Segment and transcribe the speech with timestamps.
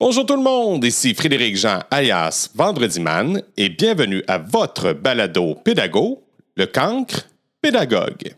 [0.00, 5.56] Bonjour tout le monde, ici Frédéric Jean alias Vendredi Man et bienvenue à votre balado
[5.56, 6.22] pédago,
[6.56, 7.28] le cancre
[7.60, 8.32] pédagogue.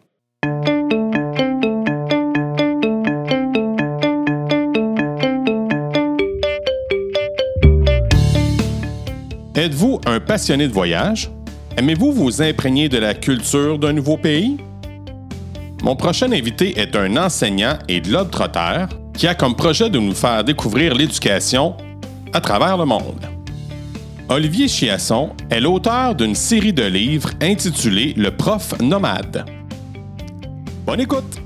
[9.54, 11.30] Êtes-vous un passionné de voyage?
[11.76, 14.56] Aimez-vous vous imprégner de la culture d'un nouveau pays?
[15.82, 18.88] Mon prochain invité est un enseignant et de l'ordre trotteur
[19.20, 21.76] qui a comme projet de nous faire découvrir l'éducation
[22.32, 23.20] à travers le monde.
[24.30, 29.44] Olivier Chiasson est l'auteur d'une série de livres intitulée Le prof nomade.
[30.86, 31.36] Bonne écoute!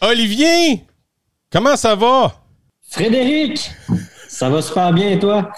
[0.00, 0.84] Olivier,
[1.52, 2.34] comment ça va?
[2.90, 3.70] Frédéric,
[4.40, 5.52] ça va super bien, toi?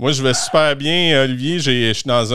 [0.00, 1.60] Moi, je vais super bien, Olivier.
[1.60, 2.34] Je suis dans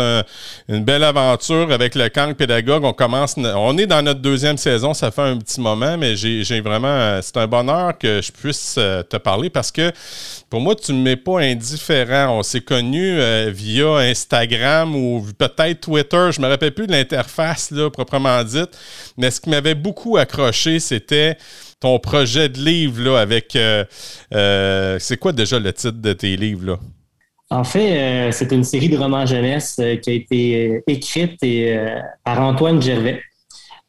[0.69, 2.85] une belle aventure avec le camp pédagogue.
[2.85, 4.93] On commence, on est dans notre deuxième saison.
[4.93, 9.03] Ça fait un petit moment, mais j'ai vraiment, c'est un bonheur que je puisse euh,
[9.03, 9.91] te parler parce que
[10.49, 12.37] pour moi, tu ne m'es pas indifférent.
[12.37, 16.29] On s'est connus euh, via Instagram ou peut-être Twitter.
[16.31, 18.77] Je me rappelle plus de l'interface, proprement dite.
[19.17, 21.37] Mais ce qui m'avait beaucoup accroché, c'était
[21.81, 23.55] ton projet de livre là, avec.
[23.57, 23.83] Euh,
[24.33, 26.65] euh, c'est quoi déjà le titre de tes livres?
[26.65, 26.79] Là?
[27.49, 31.37] En fait, euh, c'est une série de romans jeunesse qui a été écrite
[32.23, 33.21] par Antoine Gervais.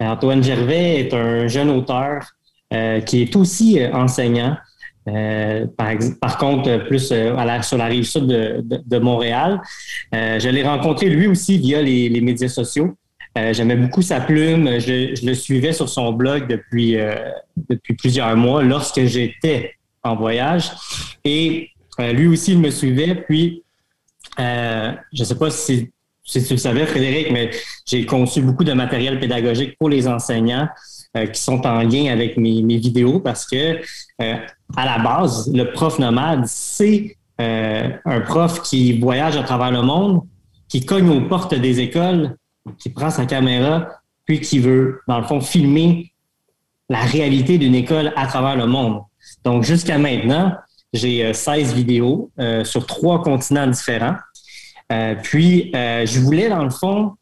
[0.01, 2.25] Antoine Gervais est un jeune auteur
[3.07, 4.57] qui est aussi enseignant.
[5.05, 9.61] par, contre, plus sur la rive sud de, Montréal.
[10.13, 12.97] je l'ai rencontré lui aussi via les médias sociaux.
[13.39, 14.79] Euh, j'aimais beaucoup sa plume.
[14.79, 17.15] Je, le suivais sur son blog depuis, euh,
[17.69, 20.71] depuis plusieurs mois lorsque j'étais en voyage.
[21.25, 23.15] Et euh, lui aussi, il me suivait.
[23.15, 23.63] Puis,
[24.39, 25.91] je ne sais pas si,
[26.25, 27.51] tu le savais, Frédéric, mais
[27.87, 30.69] j'ai conçu beaucoup de matériel pédagogique pour les enseignants
[31.15, 33.79] qui sont en lien avec mes, mes vidéos parce que,
[34.19, 40.23] à la base, le prof nomade, c'est un prof qui voyage à travers le monde,
[40.69, 42.35] qui cogne aux portes des écoles
[42.79, 43.89] qui prend sa caméra,
[44.25, 46.13] puis qui veut, dans le fond, filmer
[46.89, 49.03] la réalité d'une école à travers le monde.
[49.45, 50.55] Donc, jusqu'à maintenant,
[50.93, 54.17] j'ai 16 euh, vidéos euh, sur trois continents différents.
[54.93, 57.13] Euh, puis, je voulais, dans le fond,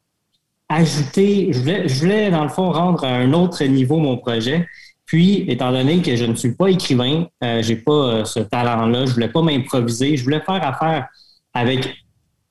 [0.68, 4.66] ajouter, je voulais, je voulais, dans le fond, rendre à un autre niveau mon projet.
[5.06, 9.12] Puis, étant donné que je ne suis pas écrivain, euh, j'ai pas ce talent-là, je
[9.12, 11.08] voulais pas m'improviser, je voulais faire affaire
[11.54, 11.88] avec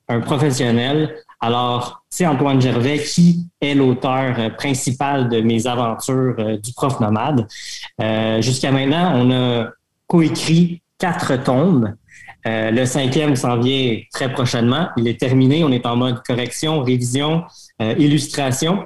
[0.08, 6.56] un professionnel alors, c'est Antoine Gervais qui est l'auteur euh, principal de mes aventures euh,
[6.58, 7.46] du prof nomade.
[8.00, 9.70] Euh, jusqu'à maintenant, on a
[10.08, 11.94] coécrit quatre tombes.
[12.44, 14.88] le cinquième s'en vient très prochainement.
[14.96, 15.62] Il est terminé.
[15.62, 17.44] On est en mode correction, révision,
[17.78, 18.84] illustration.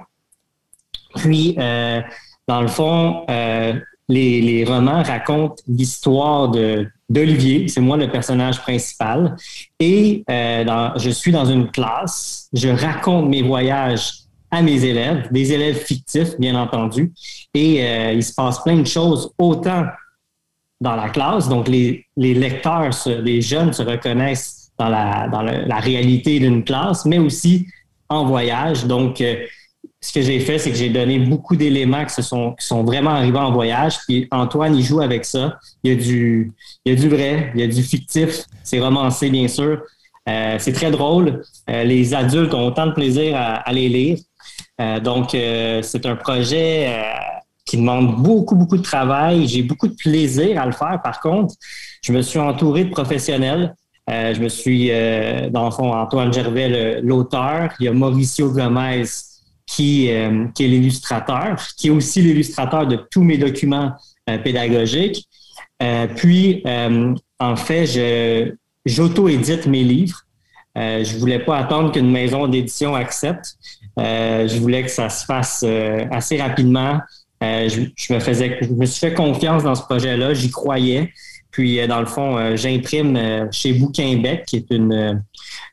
[1.16, 3.24] Puis, dans le fond,
[4.08, 9.36] les, romans racontent l'histoire de d'Olivier, c'est moi le personnage principal,
[9.78, 14.10] et euh, je suis dans une classe, je raconte mes voyages
[14.50, 17.12] à mes élèves, des élèves fictifs, bien entendu,
[17.52, 19.84] et euh, il se passe plein de choses, autant
[20.80, 26.38] dans la classe, donc les, lecteurs, les jeunes se reconnaissent dans la, dans la réalité
[26.40, 27.66] d'une classe, mais aussi
[28.08, 29.36] en voyage, donc euh,
[30.04, 33.38] ce que j'ai fait, c'est que j'ai donné beaucoup d'éléments qui, sont, sont vraiment arrivés
[33.38, 34.00] en voyage.
[34.06, 35.58] Puis Antoine, il joue avec ça.
[35.82, 36.52] Il y a du,
[36.84, 38.44] il y a du vrai, il y a du fictif.
[38.62, 39.80] C'est romancé, bien sûr.
[40.28, 41.42] Euh, c'est très drôle.
[41.70, 44.18] Euh, les adultes ont autant de plaisir à, les lire.
[44.78, 47.02] Euh, donc, c'est un projet
[47.64, 49.48] qui demande beaucoup, beaucoup de travail.
[49.48, 51.00] J'ai beaucoup de plaisir à le faire.
[51.02, 51.54] Par contre,
[52.02, 53.74] je me suis entouré de professionnels.
[54.06, 54.90] je me suis,
[55.50, 57.70] dans le fond, Antoine Gervais, l'auteur.
[57.80, 59.06] Il y a Mauricio Gomez,
[59.66, 63.92] qui, euh, qui est l'illustrateur, qui est aussi l'illustrateur de tous mes documents
[64.30, 65.28] euh, pédagogiques.
[65.82, 66.62] Euh, puis,
[67.38, 70.20] en fait, j'auto-édite mes livres.
[70.78, 73.56] Euh, je voulais pas attendre qu'une maison d'édition accepte.
[73.98, 75.64] je voulais que ça se fasse
[76.10, 77.00] assez rapidement.
[77.42, 80.32] Je, me faisais, je me suis fait confiance dans ce projet-là.
[80.32, 81.12] J'y croyais.
[81.54, 85.22] Puis, dans le fond, j'imprime chez Bouquinbec, qui est une,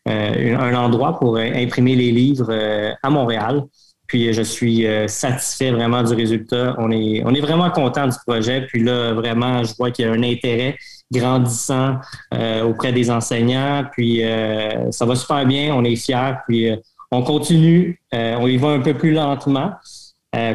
[0.06, 2.54] un endroit pour imprimer les livres
[3.02, 3.64] à Montréal.
[4.12, 6.76] Puis je suis euh, satisfait vraiment du résultat.
[6.80, 8.68] On est, on est vraiment content du projet.
[8.68, 10.76] Puis là, vraiment, je vois qu'il y a un intérêt
[11.10, 11.96] grandissant
[12.34, 13.86] euh, auprès des enseignants.
[13.94, 15.74] Puis euh, ça va super bien.
[15.74, 16.34] On est fiers.
[16.46, 16.70] Puis
[17.10, 18.02] on continue.
[18.12, 19.72] on y va un peu plus lentement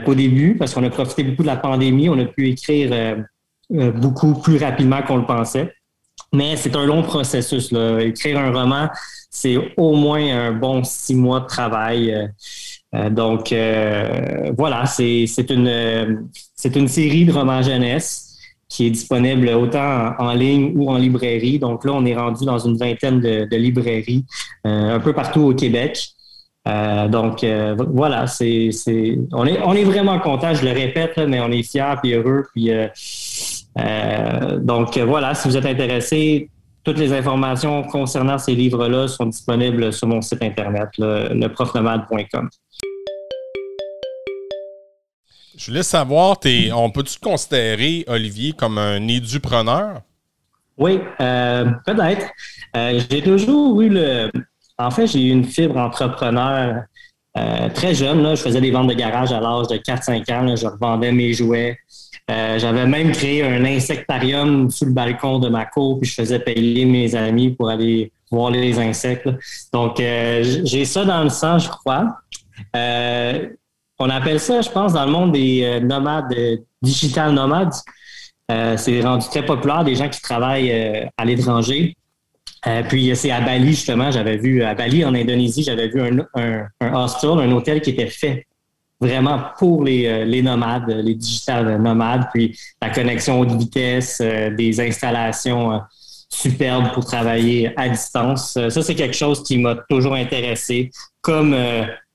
[0.05, 2.11] qu'au début parce qu'on a profité beaucoup de la pandémie.
[2.11, 3.17] On a pu écrire
[3.71, 5.73] beaucoup plus rapidement qu'on le pensait.
[6.33, 7.73] Mais c'est un long processus.
[7.73, 8.01] Là.
[8.01, 8.89] Écrire un roman,
[9.31, 12.31] c'est au moins un bon six mois de travail.
[13.11, 13.55] donc
[14.57, 16.27] voilà, c'est une
[16.75, 18.27] une série de romans jeunesse
[18.69, 21.59] qui est disponible autant en, ligne ou en librairie.
[21.59, 24.25] Donc là, on est rendu dans une vingtaine de, librairies
[24.65, 26.05] un peu partout au Québec.
[26.67, 27.45] donc
[27.89, 28.71] voilà, c'est
[29.33, 30.55] on est on est vraiment content.
[30.55, 32.45] Je le répète, mais on est fiers et heureux.
[32.53, 32.71] Puis
[33.77, 36.49] donc voilà, si vous êtes intéressé,
[36.83, 42.49] toutes les informations concernant ces livres-là sont disponibles sur mon site internet, leprofnomade.com.
[45.57, 46.37] Je voulais savoir,
[46.75, 50.03] on peut-tu te considérer, Olivier, comme un édupreneur?
[50.77, 52.27] Oui, euh, peut-être.
[52.77, 54.31] Euh, j'ai toujours eu le.
[54.79, 56.83] En fait, j'ai eu une fibre entrepreneur
[57.39, 58.37] euh, très jeune.
[58.37, 60.55] Je faisais des ventes de garage à l'âge de 4-5 ans.
[60.55, 61.79] Je revendais mes jouets.
[62.29, 66.41] Euh, j'avais même créé un insectarium sous le balcon de ma cour, puis je faisais
[66.41, 69.29] payer mes amis pour aller voir les insectes.
[69.73, 72.17] Donc, euh, j'ai ça dans le sang, je crois.
[72.75, 73.49] Euh,
[74.01, 76.35] on appelle ça, je pense, dans le monde des nomades,
[76.83, 77.73] digital nomades.
[78.49, 81.95] c'est rendu très populaire, des gens qui travaillent à l'étranger.
[82.89, 86.67] puis c'est à Bali, justement, j'avais vu, à Bali, en Indonésie, j'avais vu un, un,
[86.81, 88.47] un hostel, un hôtel qui était fait
[89.01, 94.51] vraiment pour les, euh, les nomades, les digital nomades, puis la connexion haute vitesse, euh,
[94.55, 95.79] des installations euh,
[96.29, 98.53] superbes pour travailler à distance.
[98.53, 100.91] Ça, c'est quelque chose qui m'a toujours intéressé.
[101.21, 101.57] Comme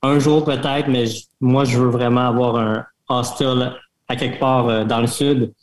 [0.02, 1.06] un jour peut-être, mais
[1.40, 3.74] moi, je veux vraiment avoir un hostel
[4.10, 5.54] à quelque part dans le sud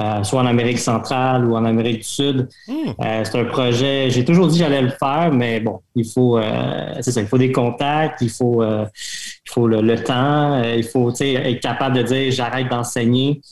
[0.00, 2.48] euh, soit en Amérique centrale ou en Amérique du Sud.
[2.66, 2.90] Hmm.
[3.04, 6.38] Euh, c'est un projet, j'ai toujours dit que j'allais le faire, mais bon, il faut,
[6.38, 11.12] euh, c'est ça, il faut des contacts, il faut, il faut le, temps, il faut
[11.20, 13.42] être capable de dire j'arrête d'enseigner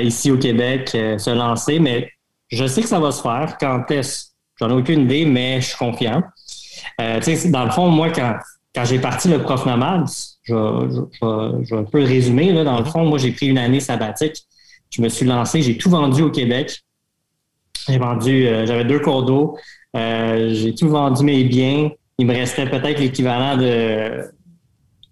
[0.00, 2.10] ici au Québec, se lancer, mais
[2.48, 3.56] je sais que ça va se faire.
[3.58, 4.26] Quand est-ce?
[4.58, 6.22] J'en ai aucune idée, mais je suis confiant.
[6.98, 8.34] dans le fond, moi, quand,
[8.74, 10.08] quand j'ai parti le prof nomade,
[10.42, 12.52] je, je, vais un peu résumer.
[12.52, 14.46] Là, dans le fond, moi, j'ai pris une année sabbatique
[14.90, 16.82] je me suis lancé, j'ai tout vendu au Québec.
[17.88, 19.56] J'ai vendu, euh, j'avais deux cours d'eau,
[19.96, 21.90] euh, j'ai tout vendu mes biens.
[22.18, 24.22] Il me restait peut-être l'équivalent de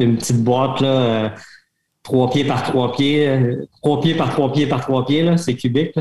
[0.01, 1.29] d'une petite boîte là, euh,
[2.03, 3.41] trois pieds par trois pieds,
[3.81, 5.93] trois pieds par trois pieds par trois pieds là, c'est cubique.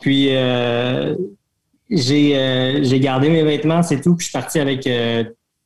[0.00, 0.28] Puis
[1.90, 4.14] j'ai j'ai gardé mes vêtements, c'est tout.
[4.14, 4.88] Puis je suis parti avec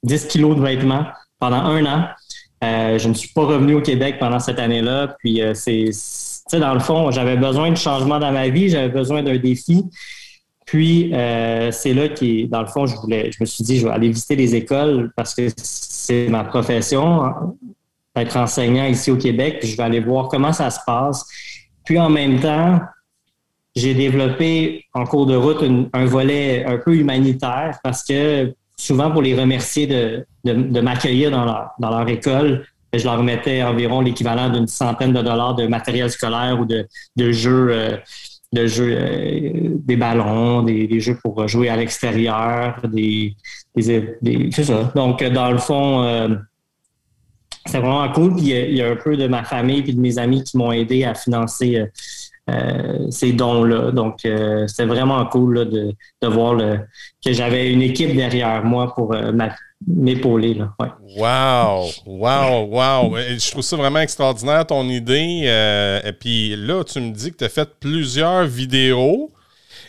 [0.03, 1.05] 10 kilos de vêtements
[1.39, 2.09] pendant un an.
[2.63, 5.17] je ne suis pas revenu au Québec pendant cette année-là.
[5.19, 5.91] Puis c'est
[6.47, 9.85] sais, dans le fond, j'avais besoin de changement dans ma vie, j'avais besoin d'un défi.
[10.65, 13.87] Puis, euh, c'est là qui, dans le fond, je voulais, je me suis dit, je
[13.87, 17.33] vais aller visiter les écoles parce que c'est ma profession,
[18.17, 21.25] être enseignant ici au Québec, puis je vais aller voir comment ça se passe.
[21.85, 22.81] Puis, en même temps,
[23.77, 25.63] j'ai développé en cours de route
[25.93, 31.45] un volet un peu humanitaire parce que souvent, pour les remercier de, de, m'accueillir dans
[31.45, 36.11] leur, dans leur école, je leur mettais environ l'équivalent d'une centaine de dollars de matériel
[36.11, 36.87] scolaire ou de,
[37.33, 37.97] jeux, euh,
[38.53, 39.51] de jeux euh,
[39.85, 43.37] des ballons, des, jeux pour jouer à l'extérieur, des,
[43.79, 44.93] c'est ça.
[44.95, 46.29] Donc, dans le fond, euh,
[47.67, 48.35] c'est vraiment cool.
[48.37, 50.73] Puis, il y, a un peu de ma famille et de mes amis qui m'ont
[50.73, 51.85] aidé à financer
[53.11, 53.91] ces dons-là.
[53.91, 54.21] Donc,
[54.67, 56.57] c'était vraiment cool de, voir
[57.25, 59.51] que j'avais une équipe derrière moi pour ma,
[59.87, 60.55] m'épauler.
[60.55, 60.75] Là.
[60.79, 60.89] Ouais.
[61.17, 61.91] Wow!
[62.07, 62.67] Wow!
[62.67, 63.17] Wow!
[63.17, 65.43] Je trouve ça vraiment extraordinaire, ton idée.
[65.45, 69.31] Euh, et puis là, tu me dis que tu as fait plusieurs vidéos.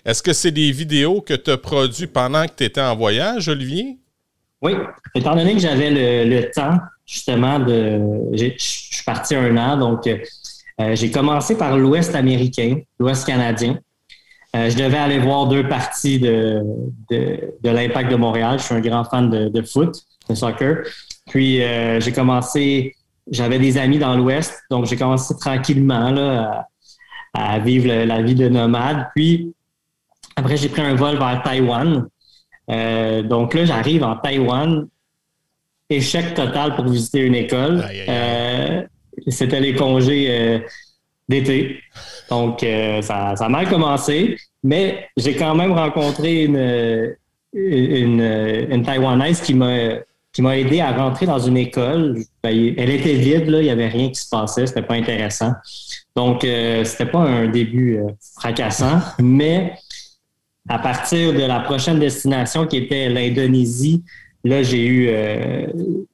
[0.05, 3.47] Est-ce que c'est des vidéos que tu as produites pendant que tu étais en voyage,
[3.49, 3.97] Olivier?
[4.61, 4.73] Oui.
[5.15, 7.99] Étant donné que j'avais le, temps, justement, de.
[8.33, 10.07] Je suis parti un an, donc
[10.79, 13.79] euh, j'ai commencé par l'Ouest américain, l'Ouest canadien.
[14.55, 16.63] Euh, je devais aller voir deux parties de,
[17.09, 18.59] de, l'Impact de Montréal.
[18.59, 19.95] Je suis un grand fan de, foot,
[20.29, 20.83] de soccer.
[21.29, 22.95] Puis euh, j'ai commencé,
[23.29, 26.67] j'avais des amis dans l'Ouest, donc j'ai commencé tranquillement là,
[27.33, 29.07] à, vivre la vie de nomade.
[29.15, 29.53] Puis
[30.35, 32.07] après, j'ai pris un vol vers Taïwan.
[32.69, 34.87] Euh, donc là, j'arrive en Taïwan.
[35.89, 37.83] Échec total pour visiter une école.
[39.27, 40.61] C'était les congés
[41.27, 41.79] d'été.
[42.29, 44.37] Donc, ça, ça, a mal commencé.
[44.63, 47.15] Mais j'ai quand même rencontré une,
[47.53, 48.21] une,
[48.69, 52.17] une Taïwanaise qui m'a aidé à rentrer dans une école.
[52.43, 55.53] Ben, elle était vide, là, il n'y avait rien qui se passait, c'était pas intéressant.
[56.15, 58.07] Donc, euh, c'était pas un début euh,
[58.39, 59.73] fracassant, mais
[60.67, 64.03] à partir de la prochaine destination qui était l'Indonésie,
[64.47, 65.67] là, j'ai eu, euh,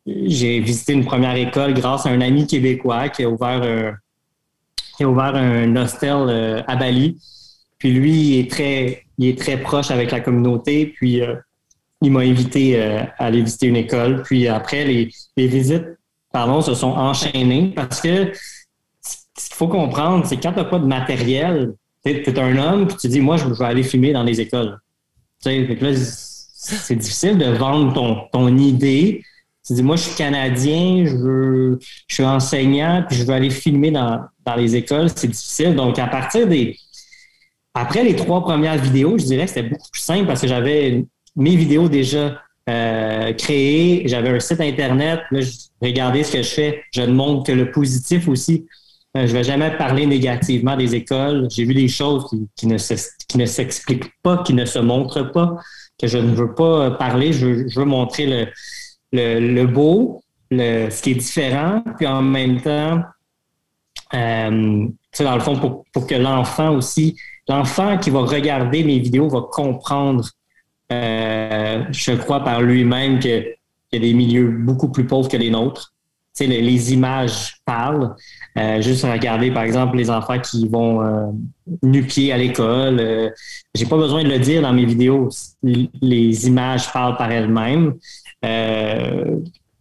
[0.05, 3.93] j'ai visité une première école grâce à un ami québécois qui a ouvert un,
[4.97, 7.17] qui a ouvert un hostel à Bali.
[7.83, 10.85] Puis lui, il est très, il est très proche avec la communauté.
[10.95, 11.35] Puis euh,
[12.01, 14.23] il m'a invité euh, à aller visiter une école.
[14.23, 15.85] Puis après, les, visites
[16.31, 18.31] pardon, se sont enchaînés parce que
[19.01, 21.73] ce qu'il faut comprendre, c'est quand tu n'as pas de matériel,
[22.05, 24.79] tu es, un homme, puis tu dis, moi, je vais aller filmer dans les écoles.
[26.63, 29.23] C'est difficile de vendre ton, ton idée.
[29.65, 31.77] Tu dis, moi, je suis Canadien, je,
[32.07, 35.09] je suis enseignant, puis je veux aller filmer dans, dans les écoles.
[35.15, 35.75] C'est difficile.
[35.75, 36.77] Donc, à partir des.
[37.73, 41.05] Après les trois premières vidéos, je dirais que c'était beaucoup plus simple parce que j'avais
[41.35, 42.39] mes vidéos déjà
[42.69, 44.03] euh, créées.
[44.05, 45.21] J'avais un site Internet.
[45.31, 45.51] Là, je
[45.81, 46.83] regardais ce que je fais.
[46.93, 48.67] Je ne montre que le positif aussi.
[49.15, 51.47] Euh, je ne vais jamais parler négativement des écoles.
[51.51, 55.55] J'ai vu des choses qui, ne s'expliquent pas, qui ne se montrent pas,
[55.99, 57.33] que je ne veux pas parler.
[57.33, 58.47] Je veux, montrer
[59.11, 60.21] le, beau,
[60.51, 63.01] ce qui est différent, puis en même temps,
[64.13, 64.87] euh,
[65.19, 67.15] dans le fond, pour, que l'enfant aussi,
[67.47, 70.27] l'enfant qui va regarder mes vidéos va comprendre,
[70.91, 73.55] euh, je crois par lui-même qu'il
[73.91, 75.92] y a des milieux beaucoup plus pauvres que les nôtres.
[76.39, 78.15] Les, les images parlent.
[78.57, 81.27] Euh, juste regarder, par exemple, les enfants qui vont euh,
[81.81, 82.99] nu-pied à l'école.
[82.99, 83.29] Euh,
[83.73, 85.29] j'ai pas besoin de le dire dans mes vidéos.
[85.63, 87.93] Les images parlent par elles-mêmes.
[88.45, 89.37] Euh,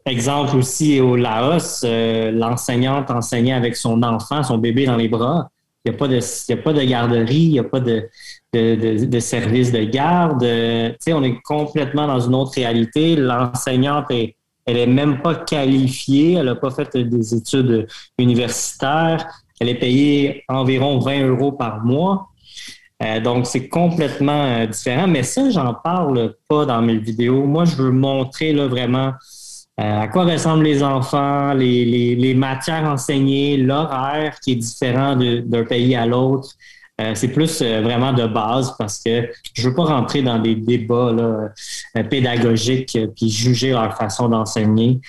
[0.06, 5.50] exemple aussi au Laos, l'enseignante enseignait avec son enfant, son bébé dans les bras.
[5.85, 8.09] Il n'y a, pas de, a pas de garderie, il n'y a pas de,
[8.52, 10.40] de, de, service de garde.
[10.42, 13.16] Tu sais, on est complètement dans une autre réalité.
[13.16, 17.87] L'enseignante est elle est même pas qualifiée, elle n'a pas fait des études
[18.19, 19.26] universitaires.
[19.61, 22.28] Elle est payée environ 20 euros par mois.
[23.02, 25.09] Euh, donc, c'est complètement euh, différent.
[25.09, 27.45] Mais ça, j'en parle pas dans mes vidéos.
[27.47, 29.12] Moi, je veux montrer là, vraiment
[29.81, 35.64] euh, à quoi ressemblent les enfants, les, les matières enseignées, l'horaire qui est différent d'un
[35.64, 36.50] pays à l'autre.
[37.02, 40.54] Euh, c'est plus euh, vraiment de base parce que je veux pas rentrer dans des
[40.54, 41.14] débats
[41.97, 45.00] euh, pédagogiques puis juger leur façon d'enseigner.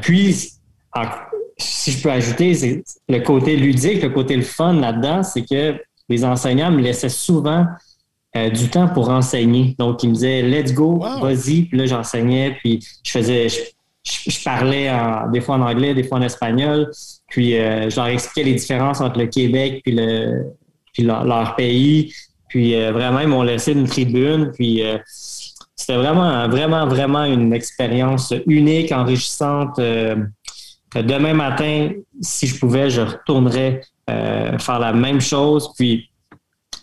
[0.00, 0.52] puis,
[1.58, 5.80] si je peux ajouter, c'est le côté ludique, le côté le fun là-dedans, c'est que
[6.08, 7.66] les enseignants me laissaient souvent
[8.34, 9.76] du temps pour enseigner.
[9.78, 11.62] Donc, ils me disaient, let's go, vas-y.
[11.62, 14.90] Puis là, j'enseignais, puis je faisais, je, parlais
[15.32, 16.90] des fois en anglais, des fois en espagnol.
[17.28, 20.52] Puis, je leur expliquais les différences entre le Québec puis le,
[20.92, 22.12] puis leur, pays.
[22.48, 24.50] Puis euh, vraiment, ils m'ont laissé une tribune.
[24.52, 24.98] Puis euh,
[25.74, 29.78] c'était vraiment, vraiment, vraiment une expérience unique, enrichissante.
[29.78, 30.16] Euh,
[30.94, 35.70] demain matin, si je pouvais, je retournerais faire la même chose.
[35.78, 36.10] Puis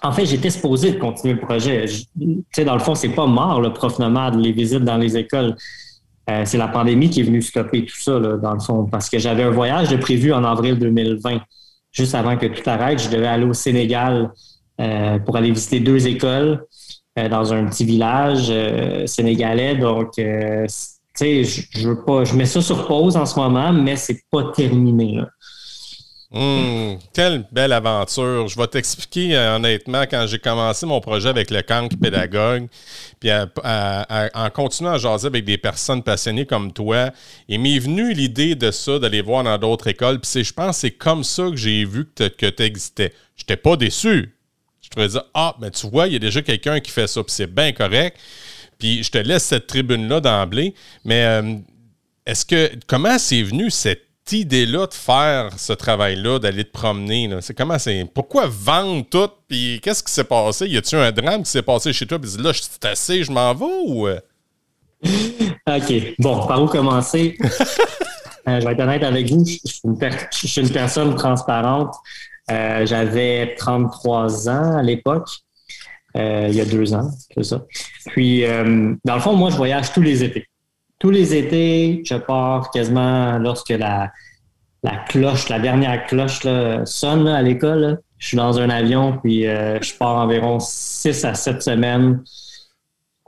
[0.01, 1.85] en fait, j'étais supposé de continuer le projet.
[1.87, 5.15] Tu sais, dans le fond, c'est pas mort, le prof nomade, les visites dans les
[5.15, 5.55] écoles.
[6.45, 9.43] c'est la pandémie qui est venue stopper tout ça, dans le fond, parce que j'avais
[9.43, 11.39] un voyage de prévu en avril 2020
[11.99, 14.31] juste avant que tout arrête, je devais aller au Sénégal
[14.79, 16.65] euh, pour aller visiter deux écoles
[17.17, 19.75] euh, dans un petit village euh, sénégalais.
[19.75, 20.23] Donc, tu
[21.13, 24.51] sais, je, veux pas, je mets ça sur pause en ce moment, mais c'est pas
[24.55, 25.21] terminé.
[26.31, 28.47] Hum, quelle belle aventure.
[28.47, 32.67] Je vais t'expliquer honnêtement quand j'ai commencé mon projet avec le camp pédagogue,
[33.19, 37.09] puis en continuant à jaser avec des personnes passionnées comme toi,
[37.47, 40.19] il m'est venu l'idée de ça, d'aller voir dans d'autres écoles.
[40.19, 43.11] Puis je pense que c'est comme ça que j'ai vu que tu existais.
[43.35, 44.35] Je n'étais pas déçu.
[44.81, 47.23] Je te dire, ah, mais tu vois, il y a déjà quelqu'un qui fait ça,
[47.23, 48.17] puis c'est bien correct.
[48.77, 50.73] Puis je te laisse cette tribune-là d'emblée.
[51.03, 51.55] Mais euh,
[52.25, 57.29] est-ce que, comment c'est venu cette idée-là de faire ce travail-là, d'aller te promener?
[57.41, 58.05] C'est comment c'est.
[58.13, 59.29] Pourquoi vendre tout?
[59.47, 60.67] Puis qu'est-ce qui s'est passé?
[60.67, 62.19] Y a-tu un drame qui s'est passé chez toi?
[62.19, 64.07] Puis là, je suis assez, je m'en vais ou?
[64.07, 64.19] Euh?
[65.67, 65.93] OK.
[66.19, 67.37] Bon, par où commencer?
[68.47, 69.45] Euh, je vais être honnête avec vous.
[69.45, 69.57] Je
[70.47, 71.93] suis une, personne transparente.
[72.49, 75.27] Euh, j'avais 33 ans à l'époque.
[76.15, 77.63] il y a deux ans, c'est ça.
[78.07, 78.43] Puis,
[79.05, 80.47] dans le fond, moi, je voyage tous les étés
[80.99, 84.11] tous les étés, je pars quasiment lorsque la,
[84.83, 86.41] la cloche, la dernière cloche
[86.85, 88.01] sonne à l'école.
[88.17, 92.21] Je suis dans un avion, puis euh, je pars environ six à sept semaines.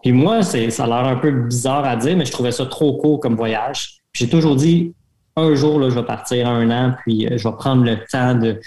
[0.03, 2.97] Puis moi, ça a l'air un peu bizarre à dire, mais je trouvais ça trop
[2.97, 4.01] court comme voyage.
[4.13, 4.93] J'ai toujours dit,
[5.37, 8.35] un jour, là, je vais partir un an, puis euh, je vais prendre le temps
[8.35, 8.59] de,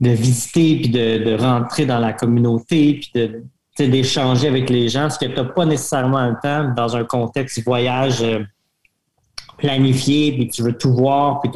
[0.00, 3.42] de visiter, puis de, de rentrer dans la communauté, puis de,
[3.82, 7.62] d'échanger avec les gens, ce que tu n'as pas nécessairement le temps dans un contexte
[7.64, 8.40] voyage euh,
[9.58, 11.50] planifié, puis tu veux tout voir, puis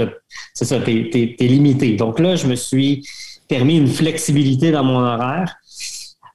[0.55, 1.97] c'est ça, tu es, limité.
[1.97, 3.07] Donc là, je me suis
[3.49, 5.57] permis une flexibilité dans mon horaire.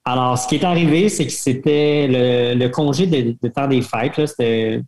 [0.04, 4.82] Alors, ce qui est arrivé, c'est que c'était le, congé de, temps des fêtes, c'était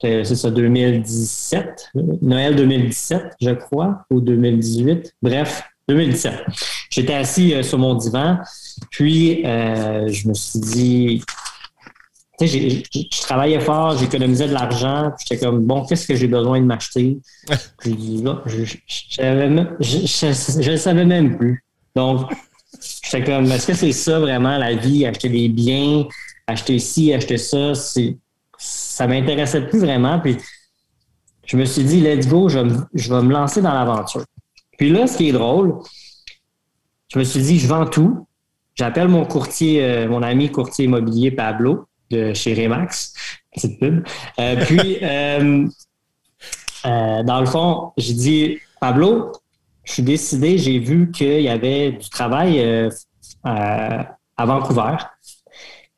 [0.00, 5.14] c'est ça, 2017, Noël 2017, je crois, ou 2018.
[5.22, 6.44] Bref, 2017.
[6.90, 8.38] J'étais assis euh, sur mon divan,
[8.90, 11.22] puis euh, je me suis dit,
[12.40, 16.66] je travaillais fort, j'économisais de l'argent, puis j'étais comme, bon, qu'est-ce que j'ai besoin de
[16.66, 17.18] m'acheter?
[17.78, 18.30] puis je
[20.70, 21.64] ne savais même plus.
[21.94, 22.30] Donc,
[23.02, 26.06] j'étais comme, est-ce que c'est ça vraiment la vie, acheter des biens,
[26.46, 27.74] acheter ci, acheter ça?
[27.74, 28.16] C'est,
[28.58, 30.18] ça m'intéressait plus vraiment.
[30.20, 30.36] Puis,
[31.46, 32.58] je me suis dit, let's go, je,
[32.94, 34.24] je vais me lancer dans l'aventure.
[34.76, 35.78] Puis là, ce qui est drôle,
[37.12, 38.26] je me suis dit, je vends tout.
[38.74, 43.14] J'appelle mon courtier, euh, mon ami courtier immobilier Pablo de chez Remax,
[43.52, 44.04] petite pub.
[44.40, 45.68] Euh, puis, euh,
[46.84, 49.32] dans le fond, j'ai dit, Pablo,
[49.84, 52.90] je suis décidé, j'ai vu qu'il y avait du travail
[53.44, 54.96] à Vancouver.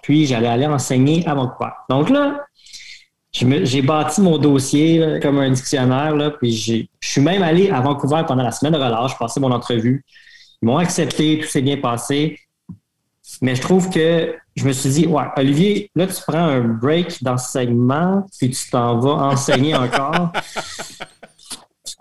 [0.02, 1.70] Puis, j'allais aller enseigner à Vancouver.
[1.88, 2.44] Donc là,
[3.32, 8.22] j'ai bâti mon dossier comme un dictionnaire, là, puis je suis même allé à Vancouver
[8.26, 10.04] pendant la semaine de relâche, j'ai passé mon entrevue.
[10.62, 12.38] Ils m'ont accepté, tout s'est bien passé.
[13.42, 17.22] Mais je trouve que je me suis dit, ouais, Olivier, là, tu prends un break
[17.22, 20.32] d'enseignement, puis tu t'en vas enseigner encore.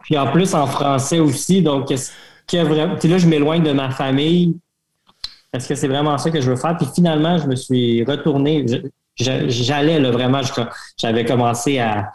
[0.03, 1.61] puis en plus, en français aussi.
[1.61, 2.11] Donc, est-ce
[2.47, 2.95] que vraiment.
[2.95, 4.57] Puis là, je m'éloigne de ma famille.
[5.53, 6.77] Est-ce que c'est vraiment ça que je veux faire?
[6.77, 8.65] Puis finalement, je me suis retourné.
[9.17, 10.41] J'allais là, vraiment,
[10.97, 12.11] j'avais commencé à,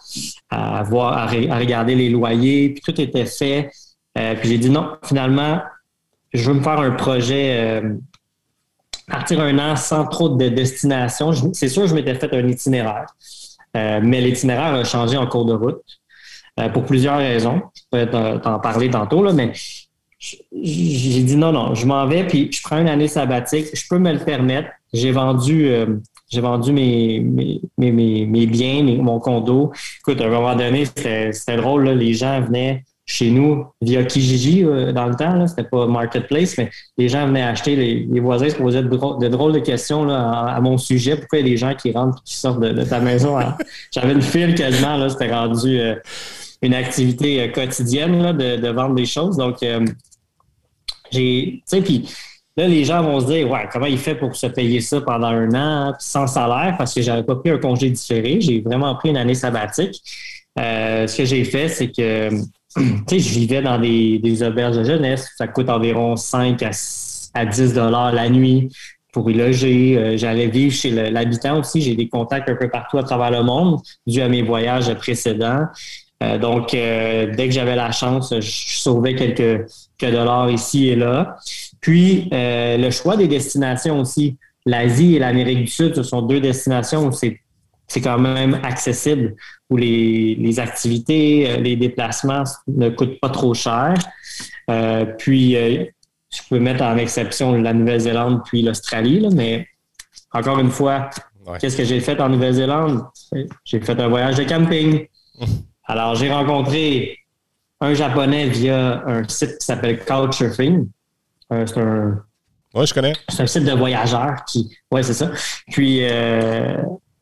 [0.84, 3.70] voir, à, regarder les loyers, puis tout était fait.
[4.18, 5.62] Euh, puis j'ai dit non, finalement,
[6.34, 7.94] je veux me faire un projet, euh,
[9.10, 11.32] partir un an sans trop de destination.
[11.52, 13.06] C'est sûr, je m'étais fait un itinéraire,
[13.76, 15.82] euh, mais l'itinéraire a changé en cours de route
[16.58, 17.60] euh, pour plusieurs raisons.
[17.74, 19.52] Je peux t'en parler tantôt, là, mais
[20.18, 23.66] j'ai dit non, non, je m'en vais, puis je prends une année sabbatique.
[23.72, 24.68] Je peux me le permettre.
[24.92, 25.70] J'ai vendu,
[26.28, 29.72] j'ai vendu mes, mes, mes, mes biens, mon condo.
[30.00, 34.64] Écoute, à un moment donné, c'était drôle, là, les gens venaient chez nous via Kijiji
[34.64, 35.44] euh, dans le temps.
[35.48, 37.74] C'était pas Marketplace, mais les gens venaient acheter.
[37.74, 41.16] Les, voisins se posaient de, drôles de questions à, mon sujet.
[41.16, 43.36] Pourquoi il y a des gens qui rentrent et qui sortent de, ta maison?
[43.92, 44.96] J'avais une file quasiment.
[44.96, 45.96] Là, c'était rendu euh,
[46.62, 49.36] une activité euh, quotidienne de, vendre des choses.
[49.36, 49.56] Donc,
[51.10, 51.62] j'ai.
[51.62, 52.08] Tu sais, puis
[52.56, 55.28] là, les gens vont se dire Ouais, comment il fait pour se payer ça pendant
[55.28, 56.76] un an sans salaire?
[56.78, 58.40] Parce que j'avais pas pris un congé différé.
[58.40, 60.00] J'ai vraiment pris une année sabbatique.
[60.56, 62.30] ce que j'ai fait, c'est que
[62.76, 65.30] je vivais dans des, auberges de jeunesse.
[65.36, 66.62] Ça coûte environ 5
[67.34, 68.68] à, 10 dollars la nuit
[69.12, 69.98] pour y loger.
[69.98, 71.80] Euh, j'allais vivre chez l'habitant aussi.
[71.80, 75.64] J'ai des contacts un peu partout à travers le monde dû à mes voyages précédents.
[76.22, 79.66] Euh, donc, euh, dès que j'avais la chance, je sauvais quelques,
[79.98, 81.36] quelques dollars ici et là.
[81.80, 84.36] Puis, le choix des destinations aussi.
[84.66, 87.40] L'Asie et l'Amérique du Sud, ce sont deux destinations où c'est
[88.02, 89.34] quand même accessible,
[89.70, 93.94] où les, activités, euh, les déplacements ne coûtent pas trop cher.
[94.68, 95.84] Euh, puis, euh,
[96.28, 99.66] je peux mettre en exception la Nouvelle-Zélande puis l'Australie, mais
[100.32, 101.10] encore une fois,
[101.60, 103.02] qu'est-ce que j'ai fait en Nouvelle-Zélande?
[103.64, 105.06] J'ai fait un voyage de camping.
[105.84, 107.18] Alors, j'ai rencontré
[107.80, 110.88] un Japonais via un site qui s'appelle Couchsurfing.
[111.50, 112.22] c'est un
[112.72, 113.14] oui, je connais.
[113.28, 114.70] C'est un site de voyageurs qui.
[114.92, 115.32] Oui, c'est ça.
[115.72, 116.02] Puis,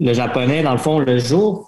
[0.01, 1.68] le japonais, dans le fond, le jour,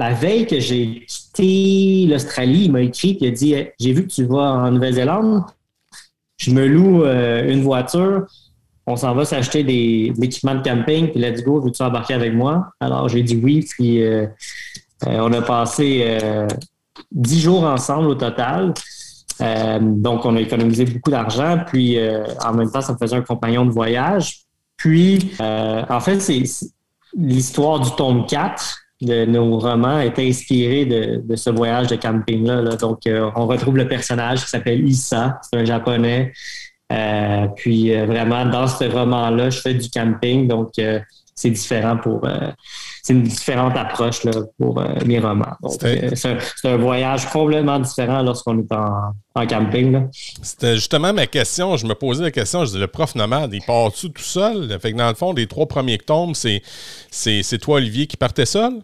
[0.00, 4.12] la veille que j'ai quitté l'Australie, il m'a écrit il a dit J'ai vu que
[4.12, 5.42] tu vas en Nouvelle-Zélande,
[6.38, 8.24] je me loue euh, une voiture,
[8.86, 12.32] on s'en va s'acheter des, de l'équipement de camping, puis let's go, veux-tu embarquer avec
[12.32, 14.26] moi Alors j'ai dit oui, puis euh,
[15.06, 16.18] euh, on a passé
[17.12, 18.72] dix jours ensemble au total.
[19.80, 21.58] donc, on a économisé beaucoup d'argent.
[21.66, 21.98] Puis,
[22.44, 24.40] en même temps, ça me faisait un compagnon de voyage.
[24.76, 26.42] Puis, en fait, c'est
[27.16, 32.76] l'histoire du tome 4 de nos romans est inspirée de, ce voyage de camping-là.
[32.76, 36.32] Donc, euh, on retrouve le personnage qui s'appelle Issa, c'est un japonais.
[36.92, 40.48] Euh, puis, euh, vraiment, dans ce roman-là, je fais du camping.
[40.48, 40.72] Donc,
[41.34, 42.28] c'est différent pour.
[43.02, 45.56] c'est une différente approche là, pour mes romans.
[45.78, 50.08] c'est un, voyage complètement différent lorsqu'on est en, camping.
[50.42, 51.78] C'était justement ma question.
[51.78, 52.60] Je me posais la question.
[52.60, 54.68] Je disais, le prof nomade, il part-tu tout seul?
[54.78, 56.60] Fait que dans le fond, les trois premiers tomes, c'est,
[57.62, 58.82] toi, Olivier, qui partais seul?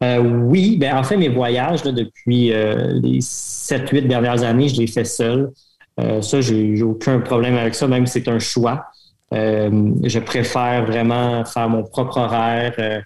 [0.00, 5.50] Oui, ben en fait, mes voyages depuis les 7-8 dernières années, je les fais seul.
[5.98, 8.86] ça, j'ai aucun problème avec ça, même si c'est un choix.
[9.34, 12.72] Euh, je préfère vraiment faire mon propre horaire.
[12.78, 13.00] Euh,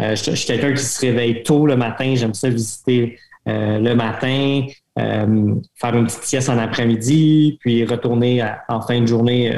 [0.00, 2.14] euh, je, suis quelqu'un qui se réveille tôt le matin.
[2.16, 4.66] J'aime ça visiter le matin,
[4.96, 9.50] faire une petite sieste en après-midi, puis retourner en fin de journée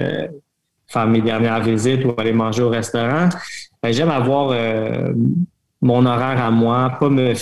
[0.86, 3.28] faire mes dernières visites ou aller manger au restaurant.
[3.84, 4.54] J'aime avoir
[5.82, 7.34] mon horaire à moi, pas me,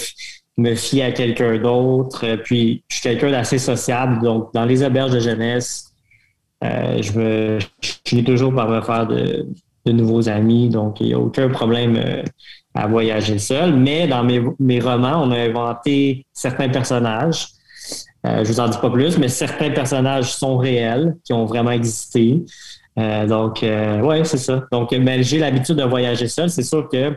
[0.56, 2.36] me fier à quelqu'un d'autre.
[2.44, 4.22] Puis, je suis quelqu'un d'assez sociable.
[4.22, 5.92] Donc, dans les auberges de jeunesse,
[6.64, 7.58] euh, je, me,
[8.04, 9.46] finis toujours par me faire de,
[9.86, 10.68] de nouveaux amis.
[10.68, 12.22] Donc, il n'y a aucun problème euh,
[12.74, 13.74] à voyager seul.
[13.74, 17.48] Mais dans mes, mes, romans, on a inventé certains personnages.
[18.26, 21.70] Euh, je vous en dis pas plus, mais certains personnages sont réels, qui ont vraiment
[21.70, 22.42] existé.
[22.98, 24.64] Euh, donc, euh, ouais, c'est ça.
[24.72, 26.50] Donc, j'ai l'habitude de voyager seul.
[26.50, 27.14] C'est sûr que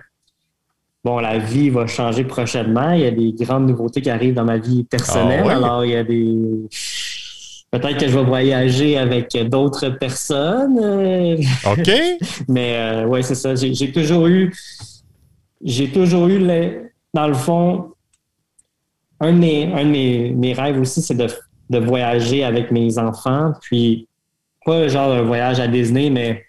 [1.04, 2.92] bon, la vie va changer prochainement.
[2.92, 5.46] Il y a des grandes nouveautés qui arrivent dans ma vie personnelle.
[5.48, 6.68] Ah Alors, il y a des
[7.74, 10.78] Peut-être que je vais voyager avec d'autres personnes.
[11.66, 11.92] OK.
[12.48, 13.56] Mais euh, oui, c'est ça.
[13.56, 14.54] J'ai toujours eu,
[15.64, 16.40] j'ai toujours eu,
[17.16, 17.94] dans le fond,
[19.20, 23.54] un de mes, rêves aussi, c'est de, voyager avec mes enfants.
[23.62, 24.08] Puis,
[24.64, 26.46] pas genre un voyage à Disney, mais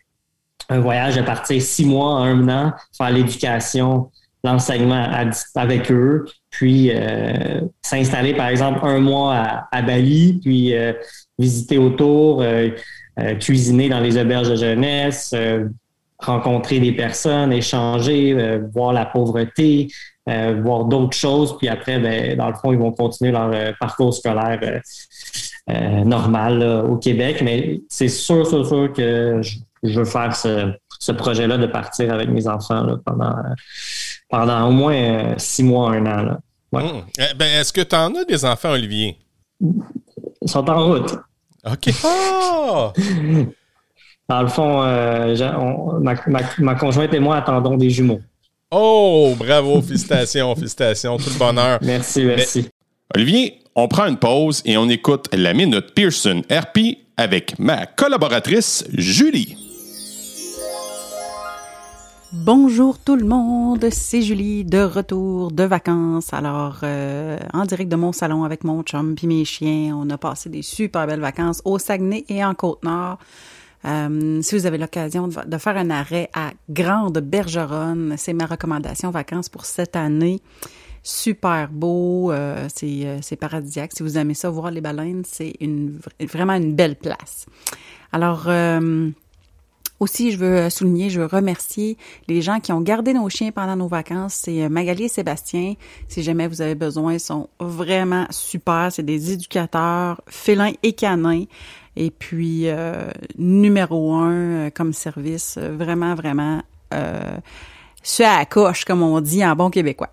[0.68, 4.10] un voyage de partir six mois, un an, faire l'éducation,
[4.44, 5.08] l'enseignement
[5.54, 10.92] avec eux, puis euh, s'installer par exemple un mois à, Bali, puis euh,
[11.38, 12.68] visiter autour, euh,
[13.40, 15.34] cuisiner dans les auberges de jeunesse,
[16.18, 19.88] rencontrer des personnes, échanger, voir la pauvreté,
[20.26, 24.58] voir d'autres choses, puis après, ben, dans le fond, ils vont continuer leur parcours scolaire
[26.04, 27.40] normal au Québec.
[27.44, 32.28] Mais c'est sûr, sûr, sûr que je, veux faire ce, ce projet-là de partir avec
[32.30, 33.36] mes enfants là, pendant
[34.28, 36.38] pendant au moins euh, six mois, un an.
[36.72, 37.02] Hmm.
[37.18, 39.16] Eh ben, Est-ce que tu en as des enfants, Olivier?
[39.60, 41.16] Ils sont en route.
[41.64, 41.90] OK.
[42.66, 42.92] Ah!
[44.26, 45.36] Dans le fond, euh,
[46.58, 48.20] ma, conjointe et moi attendons des jumeaux.
[48.70, 51.78] Oh, bravo, félicitations, félicitations, tout le bonheur.
[51.82, 52.68] Merci, merci.
[53.14, 58.84] Olivier, on prend une pause et on écoute la Minute Pearson RP avec ma collaboratrice
[58.94, 59.63] Julie.
[62.36, 66.32] Bonjour tout le monde, c'est Julie de retour de vacances.
[66.32, 70.18] Alors, euh, en direct de mon salon avec mon chum puis mes chiens, on a
[70.18, 73.18] passé des super belles vacances au Saguenay et en Côte-Nord.
[73.84, 79.10] Euh, si vous avez l'occasion de, faire un arrêt à Grande Bergeronne, c'est ma recommandation
[79.10, 80.40] vacances pour cette année.
[81.04, 83.92] Super beau, euh, c'est paradisiaque.
[83.94, 87.46] Si vous aimez ça, voir les baleines, c'est une, vraiment une belle place.
[88.10, 88.48] Alors,
[90.04, 91.96] aussi, je veux souligner, je veux remercier
[92.28, 94.34] les gens qui ont gardé nos chiens pendant nos vacances.
[94.34, 95.74] C'est euh, Magali et Sébastien.
[96.08, 98.90] Si jamais vous avez besoin, ils sont vraiment super.
[98.92, 101.44] C'est des éducateurs félins et canins.
[101.96, 106.62] Et puis, euh, numéro un euh, comme service, vraiment, vraiment
[108.04, 110.10] ce à coche, comme on dit en bon québécois.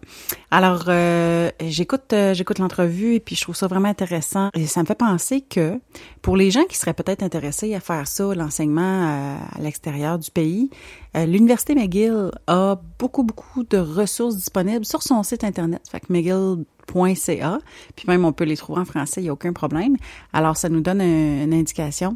[0.50, 4.50] Alors, euh, j'écoute euh, j'écoute l'entrevue et puis je trouve ça vraiment intéressant.
[4.56, 5.80] Et ça me fait penser que
[6.22, 10.32] pour les gens qui seraient peut-être intéressés à faire ça, l'enseignement euh, à, l'extérieur du
[10.32, 10.70] pays,
[11.14, 15.82] l'Université McGill a beaucoup, beaucoup de ressources disponibles sur son site Internet.
[15.92, 17.60] Fait que McGill.ca,
[17.98, 19.98] puis même on peut les trouver en français, il n'y a aucun problème.
[20.32, 22.16] Alors, ça nous donne une indication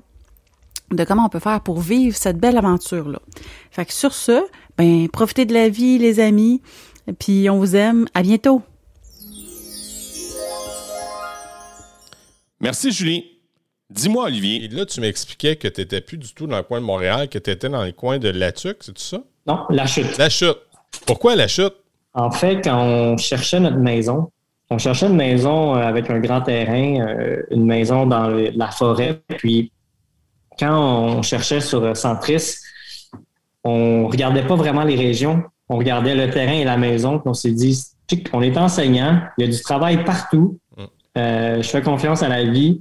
[0.91, 3.19] de comment on peut faire pour vivre cette belle aventure-là.
[3.71, 4.45] Fait que sur ce,
[4.77, 6.61] ben, profitez de la vie, les amis,
[7.19, 8.07] puis on vous aime.
[8.13, 8.61] À bientôt.
[12.59, 13.25] Merci, Julie.
[13.89, 16.85] Dis-moi, Olivier, là, tu m'expliquais que tu n'étais plus du tout dans le coin de
[16.85, 19.19] Montréal, que tu étais dans le coin de Latuc, c'est tout ça?
[19.45, 20.17] Non, La Chute.
[20.17, 20.57] La Chute.
[21.05, 21.75] Pourquoi La Chute?
[22.13, 24.31] En fait, quand on cherchait notre maison,
[24.69, 29.21] on cherchait une maison euh, avec un grand terrain, euh, une maison dans la forêt,
[29.37, 29.71] puis
[30.57, 32.55] quand on cherchait sur euh, Centris,
[33.65, 37.21] on regardait pas vraiment les régions, on regardait le terrain et la maison.
[37.25, 37.77] on s'est dit,
[38.31, 40.59] on est enseignant, il y a du travail partout.
[40.77, 40.83] Mm.
[41.17, 42.79] Euh, je fais confiance à la vie.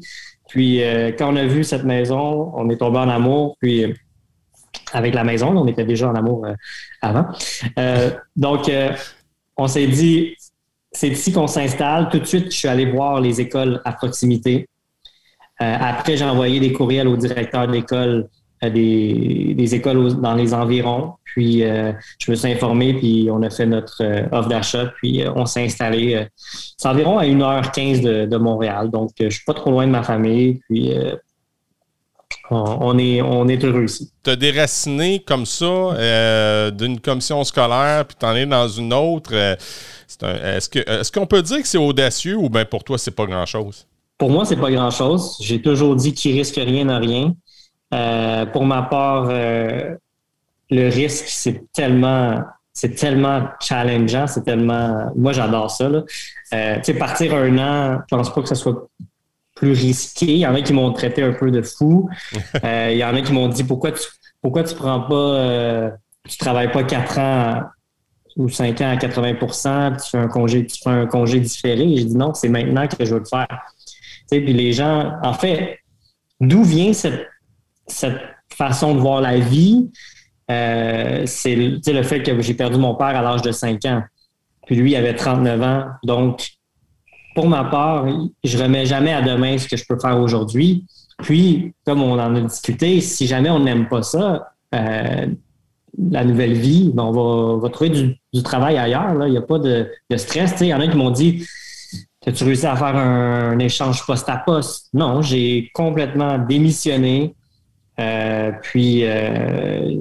[0.48, 3.56] Puis euh, quand on a vu cette maison, on est tombé en amour.
[3.60, 3.92] Puis
[4.92, 6.46] avec la maison, on était déjà en amour
[7.02, 7.26] avant.
[8.36, 8.70] donc
[9.56, 10.36] on s'est dit,
[10.92, 12.08] c'est ici qu'on s'installe.
[12.08, 14.68] Tout de suite, je suis allé voir les écoles à proximité.
[15.60, 18.28] Euh, après, j'ai envoyé des courriels au directeur d'école euh,
[18.70, 21.14] des, des, écoles dans les environs.
[21.24, 25.46] Puis, euh, je me suis informé, puis on a fait notre offre d'achat, puis on
[25.46, 26.28] s'est installé.
[26.36, 30.02] c'est environ à 1h15 de, de, Montréal, donc je suis pas trop loin de ma
[30.02, 30.92] famille, puis
[32.50, 34.12] on, est, on est heureux ici.
[34.22, 39.34] Tu as déraciné comme ça d'une commission scolaire, puis tu en es dans une autre.
[39.34, 43.26] est-ce, que, est-ce qu'on peut dire que c'est audacieux ou bien pour toi, c'est pas
[43.26, 43.86] grand-chose?
[44.16, 45.36] Pour moi, c'est pas grand-chose.
[45.40, 47.34] J'ai toujours dit qu'il risque rien à rien.
[47.92, 49.94] Euh, pour ma part, euh,
[50.70, 52.42] le risque, c'est tellement,
[52.72, 55.12] c'est tellement challengeant, c'est tellement.
[55.16, 55.88] Moi, j'adore ça.
[55.88, 56.02] Là.
[56.54, 58.88] Euh, tu sais, partir un an, je pense pas que ce soit
[59.54, 60.26] plus risqué.
[60.26, 62.08] Il y en a qui m'ont traité un peu de fou.
[62.62, 64.02] il y en a qui m'ont dit pourquoi tu
[64.42, 65.92] pourquoi tu prends pas
[66.28, 67.62] tu travailles pas quatre ans
[68.36, 69.34] ou cinq ans à 80
[70.02, 71.96] tu fais un congé, tu fais un congé différé?
[71.96, 73.46] J'ai dit non, c'est maintenant que je veux le faire.
[74.28, 75.78] Puis les gens, en fait,
[76.40, 77.28] d'où vient cette,
[77.86, 79.90] cette façon de voir la vie?
[80.46, 84.02] c'est le fait que j'ai perdu mon père à l'âge de 5 ans.
[84.66, 85.84] Puis lui, il avait 39 ans.
[86.04, 86.46] Donc,
[87.34, 88.06] pour ma part,
[88.42, 90.86] je remets jamais à demain ce que je peux faire aujourd'hui.
[91.22, 95.26] Puis, comme on en a discuté, si jamais on n'aime pas ça, euh,
[96.10, 97.90] la nouvelle vie, ben, on, va, trouver
[98.32, 99.14] du, travail ailleurs.
[99.26, 100.54] Il n'y a pas de, stress.
[100.60, 101.46] Il y en a qui m'ont dit
[102.26, 104.88] As-tu réussi à faire un, échange poste à poste?
[104.94, 107.34] Non, j'ai complètement démissionné.
[108.00, 109.96] Euh, puis, euh,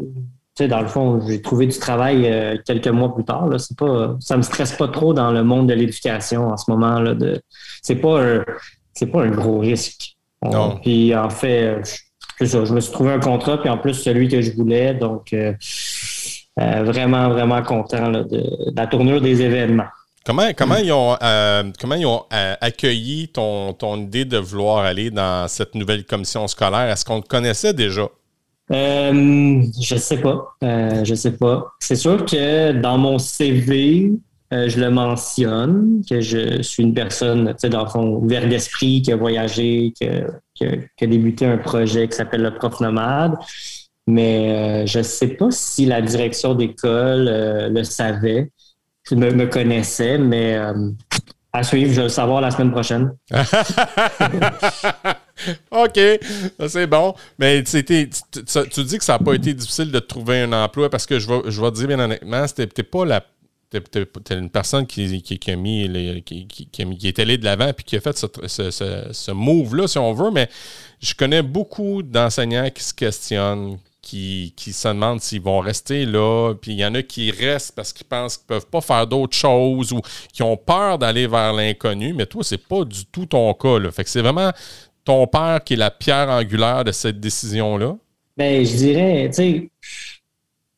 [0.60, 3.47] dans le fond, j'ai trouvé du travail euh, quelques mois plus tard.
[3.47, 3.60] Là.
[3.60, 6.99] C'est pas, ça me stresse pas trop dans le monde de l'éducation en ce moment.
[6.99, 7.41] Là, de,
[7.82, 8.45] c'est pas un,
[8.93, 10.15] c'est pas un gros risque.
[10.43, 10.77] Non.
[10.82, 11.82] puis en fait,
[12.41, 14.93] je me suis trouvé un contrat, puis en plus celui que je voulais.
[14.93, 15.53] Donc, euh,
[16.60, 19.88] euh, vraiment, vraiment content de, la tournure des événements.
[20.26, 21.18] Comment, comment ils ont,
[21.80, 26.90] comment ils ont accueilli ton, ton idée de vouloir aller dans cette nouvelle commission scolaire?
[26.90, 28.08] Est-ce qu'on te connaissait déjà?
[28.72, 30.56] Euh, je sais pas.
[30.64, 31.74] Euh, je sais pas.
[31.80, 34.12] C'est sûr que dans mon CV,
[34.54, 38.48] euh, je le mentionne, que je suis une personne, tu sais, dans le fond, ouverte
[38.48, 43.36] d'esprit, qui a voyagé, qui a, débuté un projet qui s'appelle le Prof Nomade.
[44.08, 47.26] Mais je sais pas si la direction d'école
[47.74, 48.52] le savait,
[49.12, 50.58] me, me connaissait, mais
[51.56, 53.16] à suivre, je vais le savoir la semaine prochaine.
[55.72, 56.00] OK,
[56.68, 57.13] c'est bon.
[57.38, 61.20] Mais tu, dis que ça n'a pas été difficile de trouver un emploi parce que
[61.20, 63.24] je vais, je te dire bien honnêtement, c'était pas la.
[63.70, 67.96] T'es une personne qui, qui, a mis qui, qui, est allée de l'avant et qui
[67.96, 68.28] a fait ce,
[69.12, 70.48] ce move-là, si on veut, mais
[71.02, 76.54] je connais beaucoup d'enseignants qui se questionnent, qui, se demandent s'ils vont rester là.
[76.62, 79.08] Puis il y en a qui restent parce qu'ils pensent qu'ils ne peuvent pas faire
[79.08, 82.13] d'autres choses ou qui ont peur d'aller vers l'inconnu.
[82.13, 83.80] Mais toi, c'est pas du tout ton cas.
[83.80, 83.92] Là.
[83.92, 84.52] Fait que c'est vraiment
[85.06, 87.96] ton père qui est la pierre angulaire de cette décision-là?
[88.38, 89.70] Ben, je dirais, tu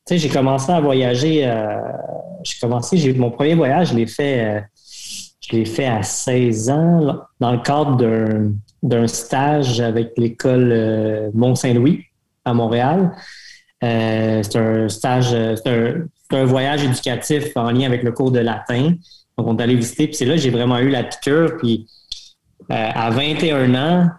[0.06, 1.48] sais, j'ai commencé à voyager.
[1.48, 1.78] Euh,
[2.44, 4.64] j'ai commencé, j'ai mon premier voyage, je l'ai fait,
[5.52, 7.98] euh, fait à 16 ans dans le cadre
[8.84, 12.06] d'un, stage avec l'école euh, Mont-Saint-Louis
[12.46, 13.12] à Montréal.
[13.82, 15.68] c'est un stage, c'est
[16.32, 18.94] un, voyage éducatif en lien avec le cours de latin.
[19.38, 21.58] Donc, on est allé visiter, puis c'est là que j'ai vraiment eu la piqûre.
[21.58, 21.88] Puis
[22.72, 24.10] euh, à 21 ans,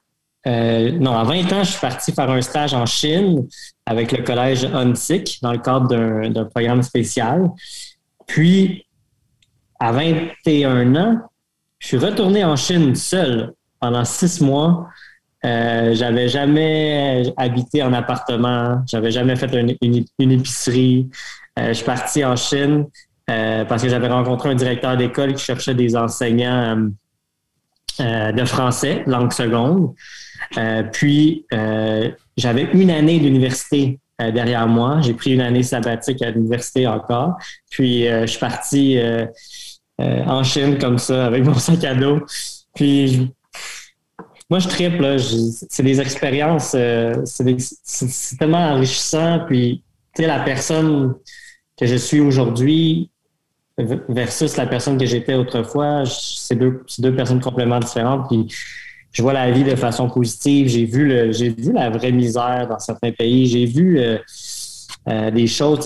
[0.47, 3.47] euh, non, à 20 ans, je suis parti faire un stage en Chine
[3.85, 5.89] avec le collège UNSIC dans le cadre
[6.29, 7.51] d'un programme spécial.
[8.27, 8.87] Puis,
[9.81, 11.19] à 21 ans,
[11.79, 14.89] je suis retourné en Chine seul pendant six mois.
[15.47, 21.09] Euh, j'avais jamais habité en appartement, j'avais jamais fait une, épicerie.
[21.57, 22.87] je suis parti en Chine
[23.27, 26.91] parce que j'avais rencontré un directeur d'école qui cherchait des enseignants
[28.01, 29.95] euh, de français, langue seconde.
[30.59, 35.01] Euh, puis, euh, j'avais une année d'université derrière moi.
[35.03, 37.37] J'ai pris une année sabbatique à l'université encore.
[37.71, 38.99] Puis, je suis parti
[39.99, 42.21] en Chine comme ça, avec mon sac à dos.
[42.75, 43.31] Puis,
[44.49, 45.19] moi, je triple.
[45.19, 46.77] C'est des expériences,
[47.25, 49.41] c'est tellement enrichissant.
[49.47, 49.83] Puis,
[50.15, 51.15] tu sais, la personne
[51.77, 53.11] que je suis aujourd'hui,
[53.79, 58.29] versus la personne que j'étais autrefois, c'est deux, personnes complètement différentes.
[58.29, 58.47] Puis
[59.13, 60.69] je vois la vie de façon positive.
[60.69, 63.47] J'ai vu le, vu la vraie misère dans certains pays.
[63.47, 64.19] J'ai vu euh,
[65.09, 65.81] euh, des choses.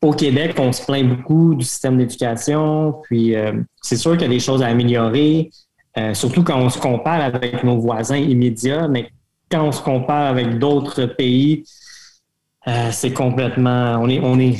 [0.00, 2.94] Au Québec, on se plaint beaucoup du système d'éducation.
[3.04, 5.50] Puis euh, c'est sûr qu'il y a des choses à améliorer,
[6.12, 8.88] surtout quand on se compare avec nos voisins immédiats.
[8.88, 9.10] Mais
[9.50, 11.64] quand on se compare avec d'autres pays,
[12.90, 14.58] c'est complètement, on est, on est,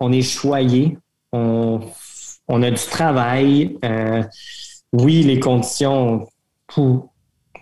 [0.00, 0.96] on est choyé
[1.32, 3.76] on, a du travail.
[3.84, 4.22] Euh,
[4.92, 6.26] oui, les conditions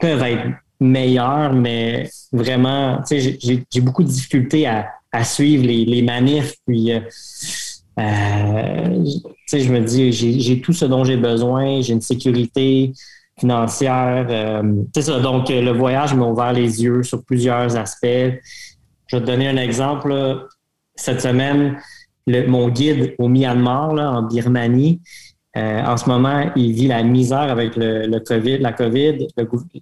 [0.00, 4.92] peuvent être meilleures, mais vraiment, j'ai beaucoup de difficultés à,
[5.24, 6.54] suivre les, manifs.
[6.66, 6.92] Puis,
[7.98, 9.04] euh, euh,
[9.52, 12.92] je me dis, j'ai tout ce dont j'ai besoin, j'ai une sécurité
[13.38, 14.26] financière.
[14.94, 15.20] c'est ça.
[15.20, 18.06] Donc, le voyage m'a ouvert les yeux sur plusieurs aspects.
[19.06, 20.46] Je vais te donner un exemple.
[20.94, 21.78] Cette semaine,
[22.26, 25.00] mon guide au Myanmar, en Birmanie,
[25.56, 29.28] euh, en ce moment, il vit la misère avec le, COVID, la COVID.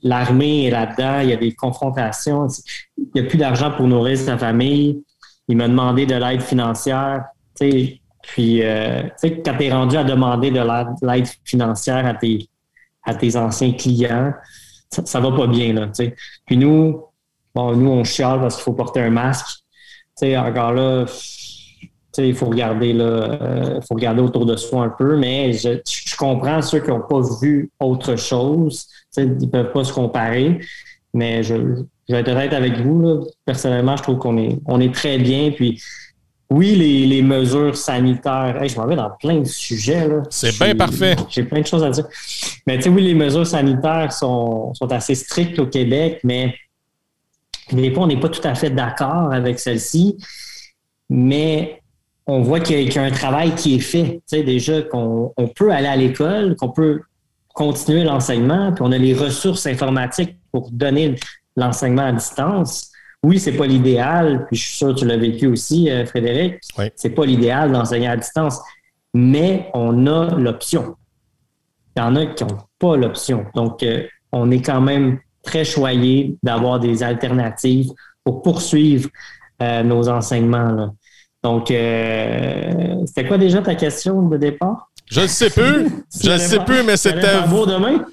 [0.02, 2.46] L'armée est là-dedans, il y a des confrontations.
[2.96, 5.02] Il n'y a plus d'argent pour nourrir sa famille.
[5.48, 7.24] Il m'a demandé de l'aide financière.
[8.28, 12.48] Puis, euh, quand tu es rendu à demander de l'aide financière à tes,
[13.04, 14.32] à tes anciens clients,
[14.90, 15.72] ça, ne va pas bien.
[15.72, 15.90] Là,
[16.46, 17.02] Puis nous,
[17.54, 19.46] bon, nous, on chiale parce qu'il faut porter un masque.
[20.22, 21.04] encore là,
[22.18, 26.62] il faut regarder là, euh, faut regarder autour de soi un peu, mais je, comprends
[26.62, 28.86] ceux qui n'ont pas vu autre chose.
[29.16, 30.60] Ils ne peuvent pas se comparer.
[31.12, 31.54] Mais je,
[32.08, 33.26] je vais être honnête avec vous.
[33.44, 35.50] Personnellement, je trouve qu'on est, on est très bien.
[35.50, 35.80] Puis
[36.50, 38.56] oui, les, mesures sanitaires.
[38.66, 40.08] je m'en vais dans plein de sujets.
[40.30, 41.16] C'est bien parfait.
[41.28, 42.06] J'ai plein de choses à dire.
[42.66, 46.54] Mais tu sais, oui, les mesures sanitaires sont, assez strictes au Québec, mais
[47.72, 50.18] des fois, on n'est pas tout à fait d'accord avec celles-ci.
[51.08, 51.80] Mais
[52.26, 54.20] on voit qu'il y, a un travail qui est fait.
[54.28, 57.00] Tu sais, déjà qu'on peut aller à l'école, qu'on peut
[57.54, 61.14] continuer l'enseignement, puis on a les ressources informatiques pour donner
[61.56, 62.93] l'enseignement à distance
[63.24, 66.60] oui, c'est pas l'idéal, puis je suis sûr que tu l'as vécu aussi, euh, Frédéric.
[66.78, 66.90] Oui.
[66.94, 68.60] C'est pas l'idéal d'enseigner à distance,
[69.14, 70.96] mais on a l'option.
[71.96, 73.46] Il y en a qui n'ont pas l'option.
[73.54, 77.90] Donc, euh, on est quand même très choyé d'avoir des alternatives
[78.24, 79.08] pour poursuivre
[79.62, 80.94] euh, nos enseignements.
[81.42, 84.90] Donc, c'était quoi déjà ta question de départ?
[85.10, 85.88] Je ne sais plus.
[86.22, 87.42] je ne sais plus, mais c'était.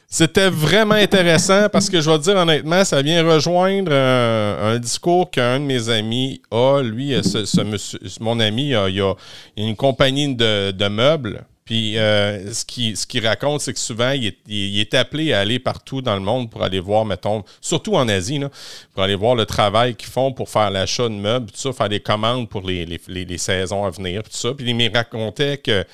[0.08, 5.32] C'était vraiment intéressant parce que je vais te dire honnêtement, ça vient rejoindre un, discours
[5.32, 6.82] qu'un de mes amis a.
[6.82, 9.13] Lui, ce, monsieur, mon ami, il a, il a
[9.58, 11.45] une compagnie de, meubles.
[11.63, 14.34] Puis euh, ce qu'il ce qui raconte, c'est que souvent, il
[14.80, 18.39] est, appelé à aller partout dans le monde pour aller voir, mettons, surtout en Asie,
[18.39, 18.49] là,
[18.93, 21.88] pour aller voir le travail qu'ils font pour faire l'achat de meubles, tout ça, faire
[21.88, 24.54] des commandes pour les, les saisons à venir, tout ça.
[24.54, 25.86] Puis il me racontait que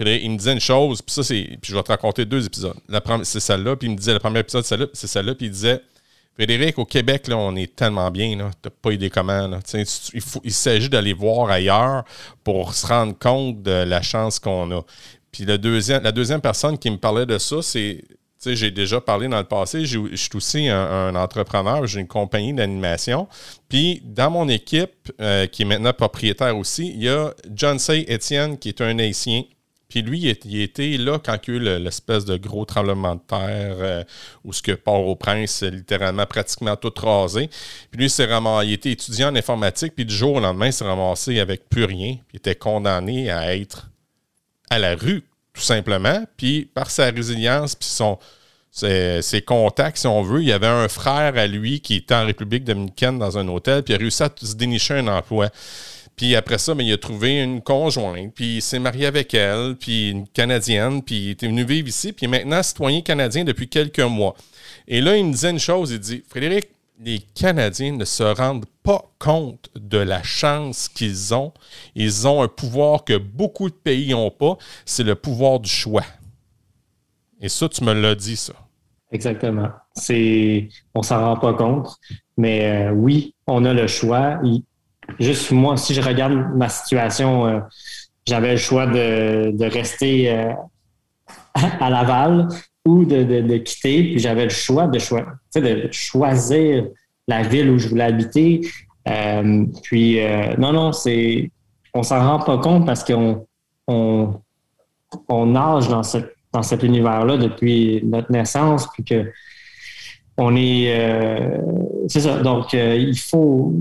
[0.00, 1.42] il me disait une chose, puis ça, c'est.
[1.60, 2.76] Puis je vais te raconter deux épisodes.
[3.24, 5.80] C'est celle-là, puis il me disait, le premier épisode, c'est celle-là, puis il disait
[6.34, 9.46] Frédéric, au Québec, là, on est tellement bien, tu n'as pas idée comment.
[9.46, 9.58] Là.
[9.74, 9.84] Il,
[10.44, 12.04] il s'agit d'aller voir ailleurs
[12.44, 14.82] pour se rendre compte de la chance qu'on a.
[15.32, 18.02] Puis deuxième, la deuxième personne qui me parlait de ça, c'est
[18.46, 23.28] j'ai déjà parlé dans le passé, je suis aussi un, entrepreneur, j'ai une compagnie d'animation.
[23.68, 28.06] Puis dans mon équipe, euh, qui est maintenant propriétaire aussi, il y a John Say
[28.08, 29.42] Etienne, qui est un haïtien,
[29.90, 33.20] puis lui, il, était là quand il y a eu l'espèce de gros tremblement de
[33.26, 34.04] terre euh,
[34.44, 37.50] où ce que Port-au-Prince, littéralement, pratiquement tout rasé.
[37.90, 40.72] Puis lui, s'est ramassé, il était étudiant en informatique, puis du jour au lendemain, il
[40.72, 42.14] s'est ramassé avec plus rien.
[42.28, 43.90] Puis il était condamné à être
[44.70, 46.24] à la rue, tout simplement.
[46.36, 47.88] Puis par sa résilience, puis
[48.70, 52.26] ses, contacts, si on veut, il y avait un frère à lui qui était en
[52.26, 55.48] République dominicaine dans un hôtel, puis il a réussi à se dénicher un emploi.
[56.20, 59.74] Puis après ça, ben, il a trouvé une conjointe, puis il s'est marié avec elle,
[59.74, 64.00] puis une Canadienne, puis il était venu vivre ici, puis maintenant citoyen canadien depuis quelques
[64.00, 64.34] mois.
[64.86, 66.66] Et là, il me disait une chose, il dit, Frédéric,
[67.02, 71.54] les Canadiens ne se rendent pas compte de la chance qu'ils ont.
[71.94, 76.04] Ils ont un pouvoir que beaucoup de pays n'ont pas, c'est le pouvoir du choix.
[77.40, 78.52] Et ça, tu me l'as dit, ça.
[79.10, 79.70] Exactement.
[79.94, 81.96] C'est, on s'en rend pas compte,
[82.36, 84.38] mais euh, oui, on a le choix
[85.18, 87.60] juste moi, si je regarde ma situation, euh,
[88.26, 90.52] j'avais le choix de, rester euh,
[91.80, 92.48] à Laval
[92.84, 96.86] ou de, quitter, puis j'avais le choix de, de choisir
[97.28, 98.60] la ville où je voulais habiter.
[99.08, 100.18] Euh, puis
[100.58, 101.50] non, non, c'est
[101.92, 103.46] on s'en rend pas compte parce qu'on
[103.86, 104.36] on,
[105.46, 106.02] nage dans,
[106.52, 109.30] dans cet univers-là depuis notre naissance, puis que
[110.36, 111.60] on est.
[112.08, 112.38] C'est ça.
[112.38, 113.74] Donc, il faut.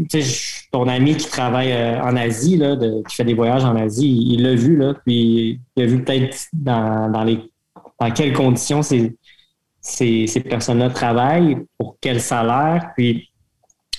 [0.71, 2.75] Ton ami qui travaille euh, en Asie, là,
[3.07, 6.47] qui fait des voyages en Asie, il l'a vu, là, puis il a vu peut-être
[6.53, 7.39] dans, les.
[7.99, 9.17] Dans quelles conditions ces,
[9.81, 13.29] ces, personnes-là travaillent, pour quel salaire, puis.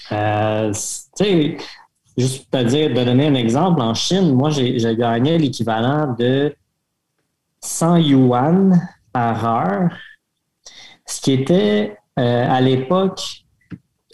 [0.09, 1.57] tu sais,
[2.17, 6.55] juste pour te dire, de donner un exemple, en Chine, moi, j'ai gagné l'équivalent de
[7.61, 8.81] 100 yuan
[9.13, 9.91] par heure,
[11.07, 13.45] ce qui était euh, à l'époque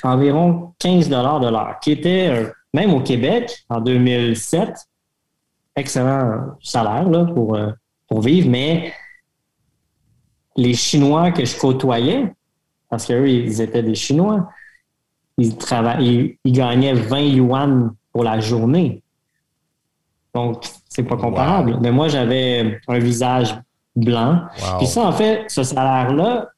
[0.03, 4.75] environ 15 dollars de l'heure, qui était, euh, même au Québec, en 2007,
[5.75, 7.71] excellent salaire là, pour, euh,
[8.09, 8.93] pour vivre, mais
[10.57, 12.33] les Chinois que je côtoyais,
[12.89, 14.49] parce qu'eux, ils étaient des Chinois,
[15.37, 19.03] ils, travaillaient, ils, gagnaient 20 yuan pour la journée.
[20.35, 21.79] Donc, c'est pas comparable.
[21.81, 23.59] Mais moi, j'avais un visage
[23.95, 24.43] blanc.
[24.79, 26.49] Puis ça, en fait, ce salaire-là,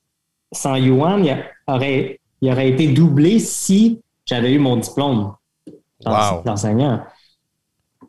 [0.52, 5.34] 100 yuan, il aurait, il aurait été doublé si j'avais eu mon diplôme
[6.04, 7.02] d'enseignant.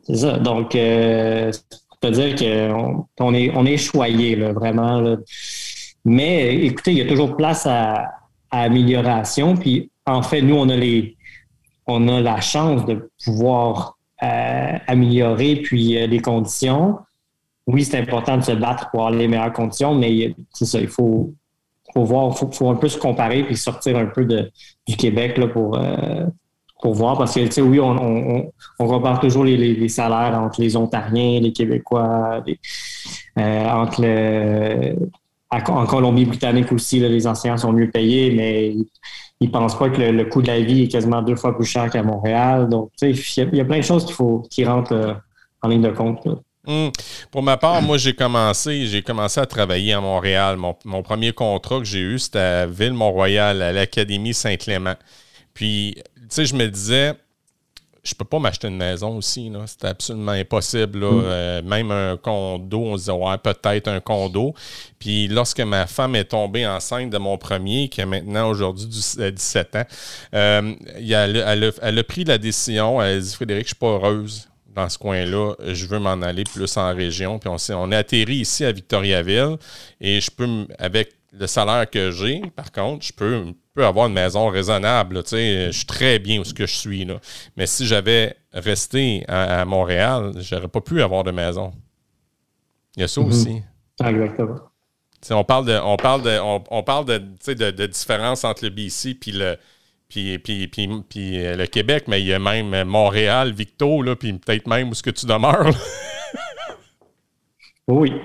[0.02, 0.38] C'est ça.
[0.38, 1.50] Donc, euh,
[2.00, 5.16] peut dire qu'on on est, on est choyé, là, vraiment.
[6.04, 8.10] Mais écoutez, il y a toujours place à,
[8.50, 9.56] amélioration.
[9.56, 11.16] Puis, en fait, nous, on a les
[11.86, 16.98] on a la chance de pouvoir euh, améliorer puis euh, les conditions.
[17.66, 20.88] Oui, c'est important de se battre pour avoir les meilleures conditions, mais c'est ça, il
[20.88, 21.34] faut,
[21.94, 25.48] faut voir, faut, faut un peu se comparer puis sortir un peu du Québec là,
[25.48, 26.26] pour, euh,
[26.82, 27.18] pour voir.
[27.18, 31.52] Parce que, oui, on, on, on compare toujours les, les, salaires entre les Ontariens, les
[31.52, 32.42] Québécois,
[33.38, 34.96] euh, entre le,
[35.50, 38.76] en Colombie-Britannique aussi, les enseignants sont mieux payés, mais
[39.40, 41.90] ils pensent pas que le, coût de la vie est quasiment deux fois plus cher
[41.90, 42.68] qu'à Montréal.
[42.68, 45.14] Donc, il y, a plein de choses qu'il faut qui rentrent euh,
[45.62, 46.26] en ligne de compte.
[46.70, 46.92] Hum.
[47.32, 50.56] Pour ma part, moi, j'ai commencé, j'ai commencé à travailler à Montréal.
[50.56, 54.94] Mon, premier contrat que j'ai eu, c'était à Ville-Mont-Royal, à l'Académie Saint-Clément.
[55.52, 57.14] Puis, tu sais, je me disais,
[58.04, 59.50] je peux pas m'acheter une maison aussi.
[59.66, 61.00] C'était absolument impossible.
[61.00, 61.22] Mm.
[61.24, 64.54] Euh, même un condo, on se disait, ouais, peut-être un condo.
[65.00, 69.74] Puis lorsque ma femme est tombée enceinte de mon premier, qui a maintenant aujourd'hui 17
[69.74, 69.84] ans,
[70.34, 74.49] euh, elle, a, pris la décision, elle a dit, Frédéric, je suis pas heureuse
[74.82, 77.38] dans ce coin-là, je veux m'en aller plus en région.
[77.38, 79.56] Puis on, on est atterri ici à Victoriaville
[80.00, 84.14] et je peux, avec le salaire que j'ai, par contre, je peux, peux, avoir une
[84.14, 85.22] maison raisonnable.
[85.30, 87.04] je suis très bien où ce que je suis.
[87.04, 87.20] Là.
[87.56, 91.72] Mais si j'avais resté à, Montréal, j'aurais pas pu avoir de maison.
[92.96, 93.28] Il y a ça mhm.
[93.28, 93.62] aussi.
[94.04, 94.56] Exactement.
[95.30, 99.14] on parle de, on parle de, on, parle de, de, de, différence entre le BC
[99.14, 99.56] puis le,
[100.10, 104.16] puis, puis, puis, puis, euh, le Québec, mais il y a même Montréal, Victo, là,
[104.16, 105.74] puis peut-être même où ce que tu demeures.
[107.88, 108.12] oui.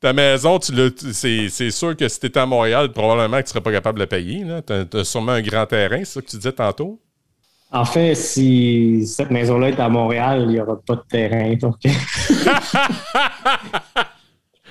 [0.00, 0.72] Ta maison, tu
[1.12, 3.98] c'est, sûr que si tu étais à Montréal, probablement que tu ne serais pas capable
[3.98, 4.44] de la payer.
[4.66, 7.00] Tu as, sûrement un grand terrain, c'est ça que tu disais tantôt?
[7.72, 11.54] En fait, si cette maison-là est à Montréal, il n'y aura pas de terrain.
[11.54, 11.76] Donc...
[11.84, 11.90] je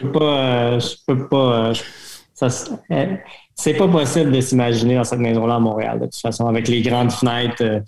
[0.01, 0.23] peux pas.
[0.23, 1.73] Euh, je peux pas euh,
[2.91, 3.15] euh,
[3.55, 6.81] c'est pas possible de s'imaginer dans cette maison-là à Montréal, de toute façon, avec les
[6.81, 7.81] grandes fenêtres.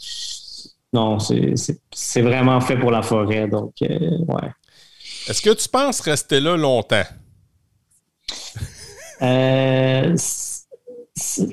[0.93, 3.47] non, c'est, vraiment fait pour la forêt.
[3.47, 4.49] Donc, ouais.
[5.27, 7.03] Est-ce que tu penses rester là longtemps?
[9.21, 10.15] Euh,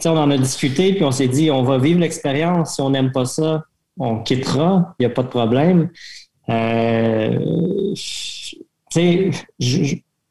[0.05, 2.77] on en a discuté, puis on s'est dit, on va vivre l'expérience.
[2.77, 3.65] Si on n'aime pas ça,
[3.99, 4.95] on quittera.
[4.99, 5.91] Il n'y a pas de problème.
[6.51, 8.57] Euh, je,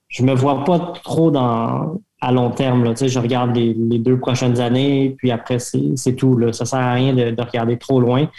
[0.07, 2.85] je me vois pas trop dans, à long terme.
[2.85, 2.93] Là.
[2.95, 6.37] Je regarde les, deux prochaines années, puis après, c'est tout.
[6.37, 6.53] Là.
[6.53, 8.29] Ça sert à rien de, regarder trop loin.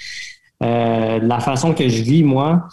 [0.63, 2.67] Euh, la façon que je vis, moi,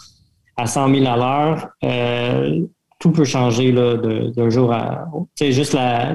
[0.56, 2.62] à 100 000 à l'heure, euh,
[2.98, 5.06] tout peut changer d'un jour à.
[5.36, 6.14] Tu sais, juste la,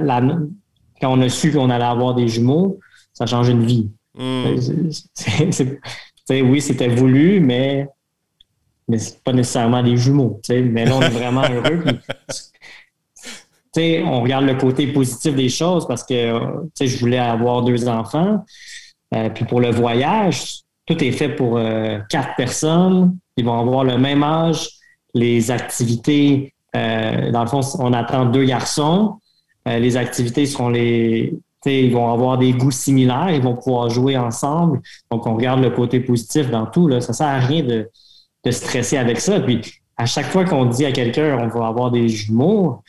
[0.99, 2.79] quand on a su qu'on allait avoir des jumeaux,
[3.13, 3.89] ça change une vie.
[4.17, 4.55] Hmm.
[6.29, 7.87] oui, c'était voulu, mais,
[8.87, 10.41] mais c'est pas nécessairement des jumeaux.
[10.49, 11.83] Mais là, on est vraiment heureux.
[13.77, 16.39] on regarde le côté positif des choses parce que
[16.79, 18.43] je voulais avoir deux enfants.
[19.13, 23.17] Euh, puis pour le voyage, tout est fait pour euh, quatre personnes.
[23.35, 24.69] Ils vont avoir le même âge.
[25.13, 29.19] Les activités, euh, dans le fond, on attend deux garçons.
[29.67, 31.37] Euh, les activités seront les.
[31.65, 34.79] Ils vont avoir des goûts similaires, ils vont pouvoir jouer ensemble.
[35.11, 36.87] Donc, on regarde le côté positif dans tout.
[36.87, 37.01] Là.
[37.01, 37.89] Ça ne sert à rien de,
[38.49, 39.41] stresser avec ça.
[39.41, 39.59] Puis,
[39.97, 42.81] à chaque fois qu'on dit à quelqu'un on va avoir des jumeaux,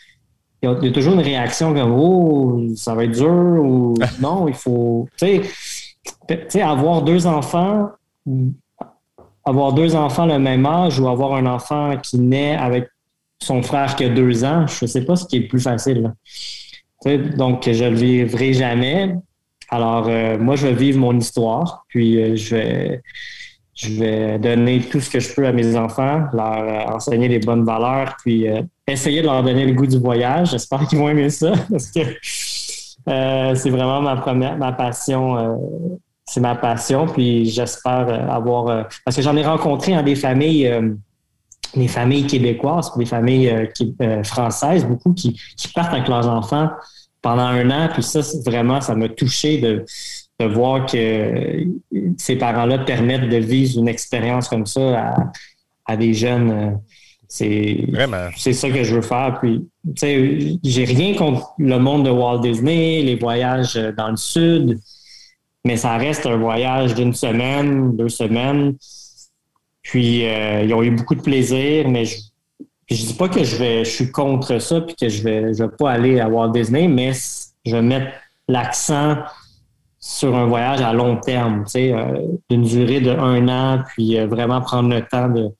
[0.62, 4.54] il y, a, toujours une réaction comme Oh, ça va être dur ou non, il
[4.54, 5.08] faut.
[5.16, 5.42] Tu
[6.48, 7.90] sais, avoir deux enfants,
[9.44, 12.88] avoir deux enfants le même âge ou avoir un enfant qui naît avec
[13.40, 15.60] son frère qui a deux ans, je ne sais pas ce qui est le plus
[15.60, 16.12] facile.
[17.04, 19.14] Donc, je ne le vivrai jamais.
[19.70, 23.02] Alors, euh, moi, je vais vivre mon histoire, puis euh, je, vais,
[23.78, 27.38] je vais donner tout ce que je peux à mes enfants, leur euh, enseigner les
[27.38, 28.46] bonnes valeurs, puis
[28.86, 30.50] essayer de leur donner le goût du voyage.
[30.50, 32.00] J'espère qu'ils vont aimer ça, parce que
[33.56, 35.56] c'est vraiment ma première, ma passion
[36.28, 37.06] c'est ma passion.
[37.06, 38.68] Puis j'espère euh, avoir.
[38.68, 40.94] Euh, parce que j'en ai rencontré dans des familles, euh,
[41.74, 43.70] des familles québécoises, des familles
[44.24, 45.38] françaises, beaucoup qui,
[45.74, 46.70] partent avec leurs enfants
[47.22, 47.88] pendant un an.
[47.92, 49.84] Puis ça, vraiment, ça m'a touché de,
[50.46, 51.66] voir que
[52.16, 55.14] ces parents-là permettent de vivre une expérience comme ça
[55.86, 56.80] à, des jeunes.
[57.26, 57.86] C'est
[58.36, 59.38] c'est ça que je veux faire.
[59.40, 64.16] Puis, tu sais, j'ai rien contre le monde de Walt Disney, les voyages dans le
[64.16, 64.78] sud
[65.64, 68.76] mais ça reste un voyage d'une semaine, deux semaines.
[69.82, 72.16] Puis euh, ils ont eu beaucoup de plaisir, mais je,
[72.90, 75.62] ne dis pas que je vais, je suis contre ça puis que je vais, je
[75.62, 77.12] vais pas aller à Walt Disney, mais
[77.66, 78.12] je vais mettre
[78.48, 79.18] l'accent
[80.08, 84.18] sur un voyage à long terme, tu sais, euh, d'une durée de un an, puis
[84.18, 85.50] euh, vraiment prendre le temps de.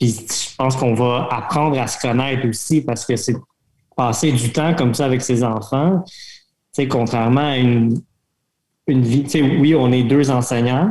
[0.00, 3.36] Puis je pense qu'on va apprendre à se connaître aussi parce que c'est
[3.94, 6.02] passer du temps comme ça avec ses enfants.
[6.06, 6.12] Tu
[6.72, 8.00] sais, contrairement à une,
[8.86, 9.26] une vie.
[9.60, 10.90] oui, on est deux enseignants,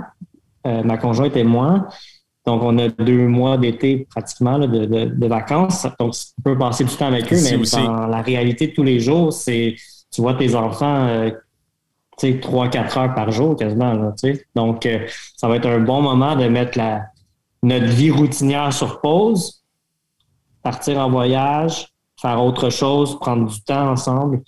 [0.68, 1.88] euh, ma conjointe et moi.
[2.46, 5.88] Donc, on a deux mois d'été pratiquement de, vacances.
[6.00, 9.00] Donc, tu peux passer du temps avec eux, mais dans la réalité de tous les
[9.00, 9.76] jours, c'est
[10.12, 11.32] tu vois tes enfants euh,
[12.42, 14.14] trois, quatre heures par jour quasiment.
[14.56, 17.06] Donc, euh, ça va être un bon moment de mettre la,
[17.64, 19.64] notre vie routinière sur pause,
[20.64, 21.88] partir en voyage,
[22.22, 24.42] faire autre chose, prendre du temps ensemble.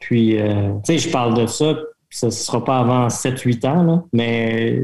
[0.00, 1.74] Puis, tu sais, je parle de ça,
[2.10, 4.82] ce ne sera pas avant 7-8 ans, mais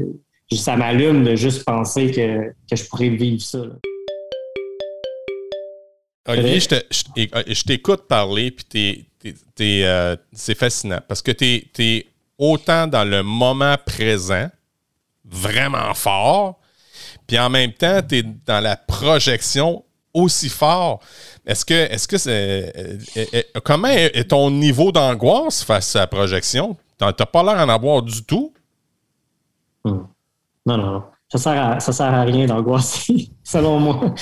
[0.51, 3.59] ça m'allume de juste penser que, je pourrais vivre ça.
[6.27, 9.05] Olivier, je t'écoute parler, puis
[9.61, 11.45] euh, c'est fascinant parce que tu
[11.79, 12.05] es,
[12.41, 14.49] autant dans le moment présent,
[15.23, 16.59] vraiment fort,
[17.27, 20.99] puis en même temps, tu es dans la projection aussi fort.
[21.45, 22.97] Est-ce que, est-ce que c'est, euh,
[23.33, 26.75] euh, comment est ton niveau d'angoisse face à la projection?
[26.99, 28.53] Tu n'as pas l'air d'en avoir du tout?
[29.85, 30.01] Hmm.
[30.65, 34.13] Non, non, Ça sert sert à rien d'angoisser, selon moi.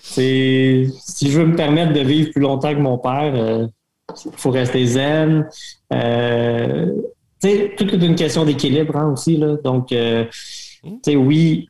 [0.00, 0.90] Si
[1.22, 3.66] je veux me permettre de vivre plus longtemps que mon père, il euh,
[4.36, 5.48] faut rester zen.
[5.92, 6.92] Euh,
[7.40, 9.36] tout est une question d'équilibre hein, aussi.
[9.36, 9.56] Là.
[9.62, 10.24] Donc, euh,
[11.08, 11.68] oui,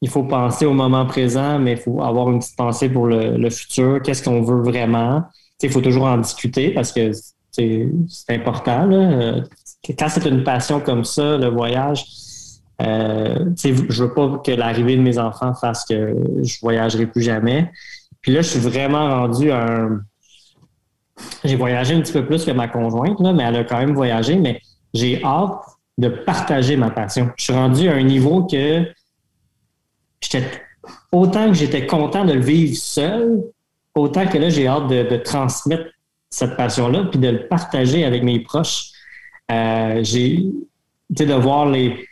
[0.00, 3.50] il faut penser au moment présent, mais il faut avoir une petite pensée pour le,
[3.50, 4.00] futur.
[4.02, 5.22] Qu'est-ce qu'on veut vraiment?
[5.62, 7.12] Il faut toujours en discuter parce que
[7.50, 7.88] c'est
[8.28, 8.84] important.
[8.86, 9.42] Là.
[9.98, 12.04] Quand c'est une passion comme ça, le voyage,
[12.82, 17.70] euh, je veux pas que l'arrivée de mes enfants fasse que je voyagerai plus jamais.
[18.20, 20.00] Puis là, je suis vraiment rendu un.
[21.44, 23.94] J'ai voyagé un petit peu plus que ma conjointe, là, mais elle a quand même
[23.94, 24.60] voyagé, mais
[24.94, 25.60] j'ai hâte
[25.98, 27.30] de partager ma passion.
[27.36, 28.86] Je suis rendu à un niveau que
[30.20, 30.44] j'étais
[31.12, 33.42] autant que j'étais content de le vivre seul,
[33.94, 35.90] autant que là, j'ai hâte de, transmettre
[36.30, 38.90] cette passion-là, puis de le partager avec mes proches.
[39.50, 40.44] Euh, j'ai,
[41.10, 42.06] de voir les,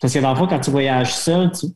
[0.00, 1.70] parce que dans le fond, quand tu voyages seul, il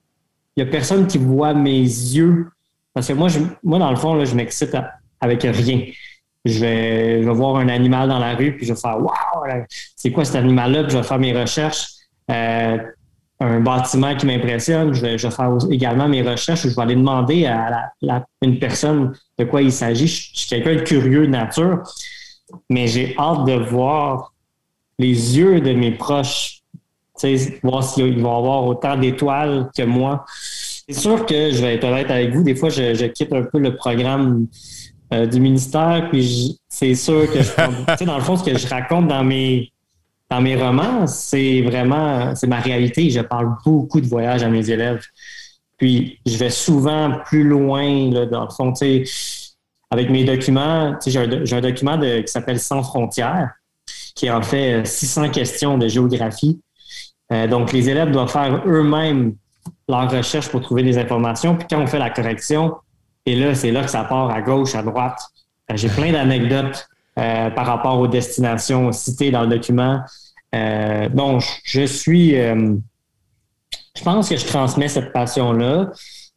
[0.57, 2.49] n'y a personne qui voit mes yeux.
[2.93, 3.29] Parce que moi,
[3.63, 4.77] moi dans le fond, là, je m'excite
[5.21, 5.83] avec rien.
[6.47, 10.25] Je vais, voir un animal dans la rue, puis je vais faire Waouh, c'est quoi
[10.25, 10.85] cet animal-là?
[10.85, 11.89] Puis je vais faire mes recherches.
[12.31, 12.79] Euh,
[13.39, 16.63] un bâtiment qui m'impressionne, je vais, faire également mes recherches.
[16.63, 17.93] Je vais aller demander à
[18.41, 20.07] une personne de quoi il s'agit.
[20.07, 21.83] Je, je suis quelqu'un de curieux de nature,
[22.71, 24.33] mais j'ai hâte de voir
[24.99, 26.57] les yeux de mes proches
[27.63, 30.25] voir s'ils vont avoir autant d'étoiles que moi.
[30.89, 32.43] C'est sûr que je vais être honnête avec vous.
[32.43, 34.47] Des fois, je, quitte un peu le programme
[35.13, 39.09] euh, du ministère, puis c'est sûr que, je, dans le fond, ce que je raconte
[39.09, 39.73] dans mes
[40.29, 43.09] dans mes romans, c'est vraiment c'est ma réalité.
[43.11, 45.05] Je parle beaucoup de voyages à mes élèves.
[45.77, 48.73] Puis je vais souvent plus loin, là, dans le fond,
[49.91, 50.97] avec mes documents.
[51.07, 53.53] J'ai un, un, document de, qui s'appelle Sans frontières,
[54.17, 56.61] qui est en fait 600 questions de géographie
[57.33, 59.35] euh, donc, les élèves doivent faire eux-mêmes
[59.89, 61.57] leur recherche pour trouver des informations.
[61.57, 62.75] Puis quand on fait la correction,
[63.27, 65.19] et là, c'est là que ça part à gauche, à droite.
[65.71, 70.01] Euh, j'ai plein d'anecdotes euh, par rapport aux destinations citées dans le document.
[71.13, 72.31] donc, je suis...
[72.31, 75.91] je pense que je transmets cette passion-là.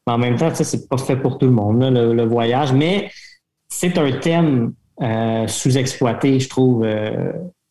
[0.07, 2.73] Mais en même temps, c'est pas fait pour tout le monde, le, le, voyage.
[2.73, 3.11] Mais
[3.69, 4.73] c'est un thème
[5.47, 6.85] sous-exploité, je trouve.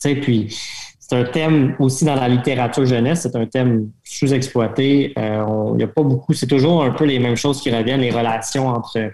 [0.00, 0.56] puis
[1.08, 5.14] c'est un thème aussi dans la littérature jeunesse, c'est un thème sous-exploité.
[5.18, 8.02] Euh, il n'y a pas beaucoup, c'est toujours un peu les mêmes choses qui reviennent,
[8.02, 9.12] les relations entre,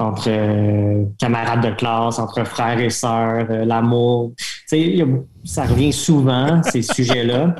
[0.00, 4.32] entre euh, camarades de classe, entre frères et sœurs, euh, l'amour.
[5.44, 7.54] Ça revient souvent, ces sujets-là.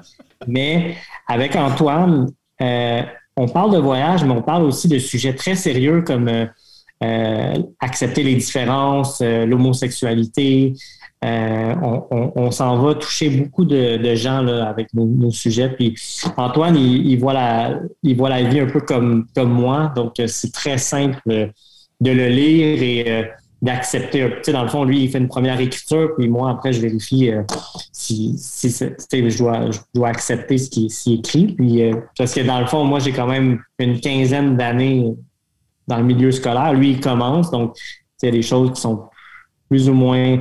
[0.48, 0.96] Mais
[1.28, 2.28] avec Antoine,
[2.60, 6.28] on parle de voyage, mais on parle aussi de sujets très sérieux comme
[7.80, 10.74] accepter les différences, l'homosexualité,
[11.22, 11.74] euh,
[12.34, 15.68] on, s'en va toucher beaucoup de, gens là, avec nos, sujets.
[15.68, 15.94] Puis
[16.36, 19.92] Antoine, il, voit la, il voit la vie un peu comme, comme moi.
[19.94, 23.22] Donc, euh, c'est très simple de le lire et euh,
[23.60, 24.30] d'accepter.
[24.36, 26.80] Tu sais, dans le fond, lui, il fait une première écriture, puis moi, après, je
[26.80, 27.30] vérifie
[27.92, 31.48] si, je, dois, je dois accepter ce qui, est écrit.
[31.48, 31.82] Puis,
[32.16, 35.14] parce que dans le fond, moi, j'ai quand même une quinzaine d'années
[35.86, 36.72] dans le milieu scolaire.
[36.72, 37.50] Lui, il commence.
[37.50, 37.76] Donc,
[38.22, 39.10] il y a des choses qui sont
[39.68, 40.40] plus ou moins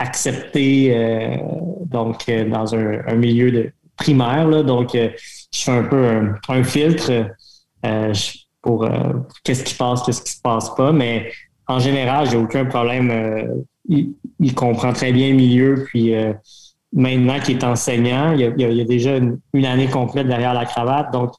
[0.00, 1.36] accepté euh,
[1.84, 4.48] donc euh, dans un, milieu de primaire.
[4.48, 5.10] Là, donc, euh,
[5.52, 7.30] je fais un peu un, filtre
[8.62, 8.88] pour
[9.44, 10.92] qu'est-ce qui passe, qu'est-ce qui se passe pas.
[10.92, 11.30] Mais
[11.66, 13.64] en général, j'ai aucun problème.
[13.88, 15.86] Il, comprend très bien le milieu.
[15.88, 16.14] Puis
[16.92, 21.12] maintenant qu'il est enseignant, il y a, déjà une, année complète derrière la cravate.
[21.12, 21.32] Donc,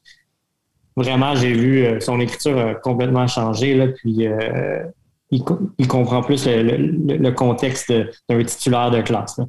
[0.96, 3.74] vraiment, j'ai vu son écriture complètement changer.
[3.74, 4.26] Là, puis
[5.32, 7.92] il, comprend plus le, contexte
[8.28, 9.40] d'un titulaire de classe.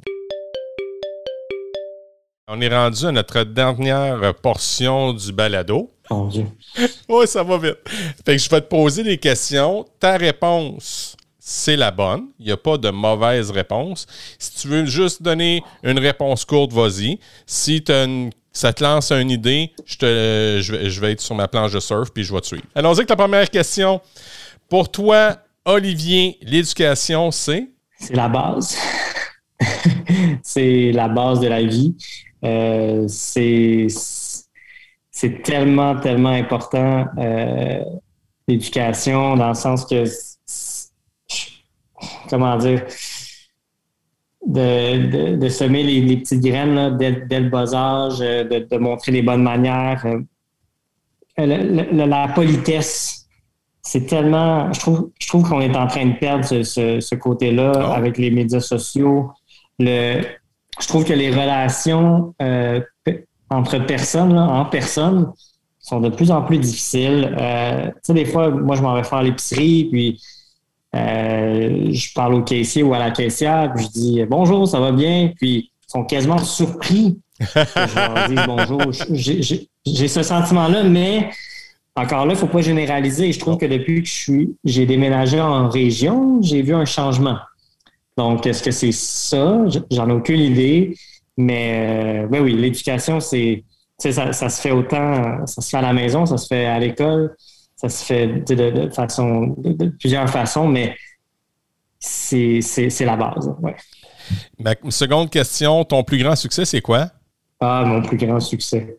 [2.48, 5.90] On est rendu à notre dernière portion du balado.
[6.10, 6.46] Mon Dieu.
[7.08, 7.78] oui, ça va vite.
[8.24, 9.84] Fait que je vais te poser des questions.
[9.98, 12.28] Ta réponse, c'est la bonne.
[12.38, 14.06] Il n'y a pas de mauvaise réponse.
[14.38, 17.18] Si tu veux juste donner une réponse courte, vas-y.
[17.46, 17.82] Si
[18.52, 22.10] ça te lance une idée, je, te, je, vais, être sur ma planche de surf
[22.10, 22.64] puis je vais te suivre.
[22.74, 24.00] Allons-y avec la première question.
[24.68, 25.36] Pour toi,
[25.66, 27.70] Olivier, l'éducation, c'est?
[27.98, 28.76] C'est la base.
[30.42, 31.96] c'est la base de la vie.
[32.44, 33.88] Euh, c'est
[35.42, 37.82] tellement, tellement important euh,
[38.46, 40.04] l'éducation dans le sens que,
[42.28, 42.84] comment dire,
[44.46, 49.42] de, de, semer les, petites graines dès, le bas âge, euh, de, montrer les bonnes
[49.42, 50.04] manières.
[51.38, 53.23] La, politesse,
[53.84, 54.72] c'est tellement.
[54.72, 57.94] Je trouve, je trouve qu'on est en train de perdre ce, côté-là ah.
[57.94, 59.30] avec les médias sociaux.
[59.78, 60.22] Le,
[60.80, 62.80] je trouve que les relations euh,
[63.50, 65.32] entre personnes, en personne,
[65.78, 67.36] sont de plus en plus difficiles.
[67.38, 70.20] Euh, tu sais, des fois, moi, je m'en vais faire l'épicerie, puis
[70.96, 74.92] euh, je parle au caissier ou à la caissière, puis je dis bonjour, ça va
[74.92, 78.80] bien, puis ils sont quasiment surpris que je leur dise bonjour.
[79.84, 81.30] J'ai ce sentiment-là, mais
[81.96, 83.32] encore là, il ne faut pas généraliser.
[83.32, 87.38] Je trouve que depuis que je suis, j'ai déménagé en région, j'ai vu un changement.
[88.16, 89.64] Donc, est-ce que c'est ça?
[89.90, 90.96] J'en ai aucune idée.
[91.36, 93.64] Mais euh, ben oui, l'éducation, c'est
[93.98, 96.78] ça, ça se fait autant, ça se fait à la maison, ça se fait à
[96.78, 97.34] l'école,
[97.76, 100.94] ça se fait de, façon de, plusieurs façons, mais
[101.98, 102.60] c'est
[103.00, 103.52] la base.
[103.60, 103.74] Ouais.
[104.58, 107.08] Ma seconde question, ton plus grand succès, c'est quoi?
[107.60, 108.96] Ah, mon plus grand succès.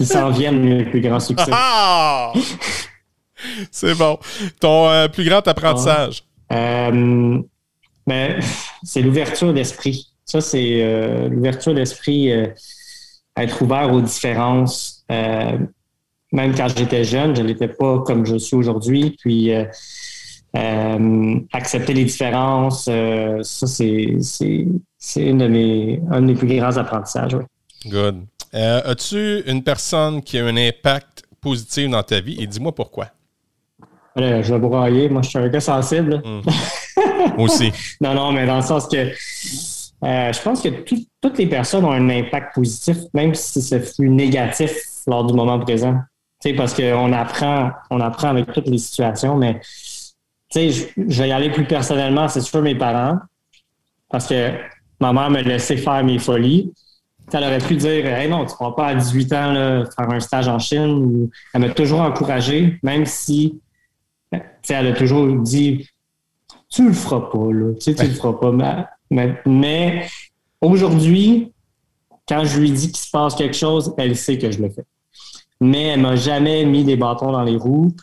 [0.00, 1.50] Ils s'en viennent, mes plus grands succès.
[1.52, 2.32] Ah!
[3.70, 4.18] c'est bon.
[4.60, 6.24] Ton euh, plus grand apprentissage?
[6.52, 7.40] Euh,
[8.06, 8.40] ben,
[8.82, 10.08] c'est l'ouverture d'esprit.
[10.24, 12.30] Ça, c'est euh, l'ouverture d'esprit,
[13.36, 15.04] être ouvert aux différences.
[15.08, 19.16] Même quand j'étais jeune, je n'étais pas comme je suis aujourd'hui.
[19.20, 19.50] Puis
[21.52, 27.36] accepter les différences, ça, c'est, c'est, une de mes, un plus grands apprentissages.
[27.86, 28.26] Good.
[28.52, 32.36] As-tu une personne qui a un impact positif dans ta vie?
[32.40, 33.08] Et dis-moi pourquoi?
[34.16, 35.08] je vais broyer.
[35.08, 36.22] Moi, je suis un gars sensible.
[36.94, 37.40] Hmm.
[37.40, 37.72] Aussi.
[38.00, 38.96] non, non, mais dans le sens que
[40.04, 40.68] euh, je pense que
[41.20, 44.72] toutes les personnes ont un impact positif, même si ce fut négatif
[45.06, 46.00] lors du moment présent.
[46.40, 49.60] sais, parce qu'on apprend, on apprend avec toutes les situations, mais
[50.54, 53.18] je, je vais y aller plus personnellement, c'est sûr mes parents,
[54.10, 54.50] parce que
[55.00, 56.72] ma mère me laissait faire mes folies.
[57.32, 60.10] Elle aurait pu dire Hey non, tu ne vas pas à 18 ans là, faire
[60.10, 61.28] un stage en Chine.
[61.54, 63.60] elle m'a toujours encouragé, même si
[64.68, 65.88] elle a toujours dit
[66.70, 67.74] Tu le feras pas, là.
[67.74, 68.88] Tu sais, le feras pas.
[69.10, 70.08] Mais,
[70.60, 71.52] aujourd'hui,
[72.28, 74.84] quand je lui dis qu'il se passe quelque chose, elle sait que je le fais.
[75.60, 77.94] Mais elle m'a jamais mis des bâtons dans les roues.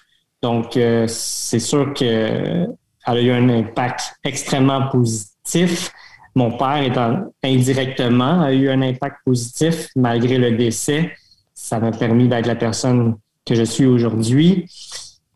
[0.41, 2.69] Donc, euh, c'est sûr qu'elle
[3.03, 5.91] a eu un impact extrêmement positif.
[6.35, 11.11] Mon père, indirectement, a eu un impact positif malgré le décès.
[11.53, 13.15] Ça m'a permis d'être la personne
[13.45, 14.65] que je suis aujourd'hui.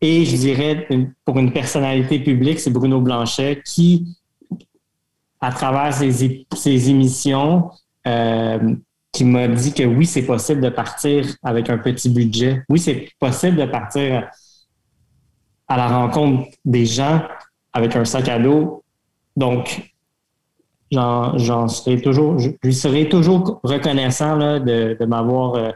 [0.00, 0.86] Et je dirais,
[1.24, 4.16] pour une personnalité publique, c'est Bruno Blanchet qui
[5.40, 7.70] à travers ces, émissions
[8.06, 8.74] euh,
[9.12, 12.62] qui m'a dit que oui, c'est possible de partir avec un petit budget.
[12.68, 14.28] Oui, c'est possible de partir
[15.68, 17.22] à la rencontre des gens
[17.72, 18.82] avec un sac à dos.
[19.36, 19.93] Donc,
[20.94, 25.70] j'en serai toujours, je lui serai toujours reconnaissant de, m'avoir euh,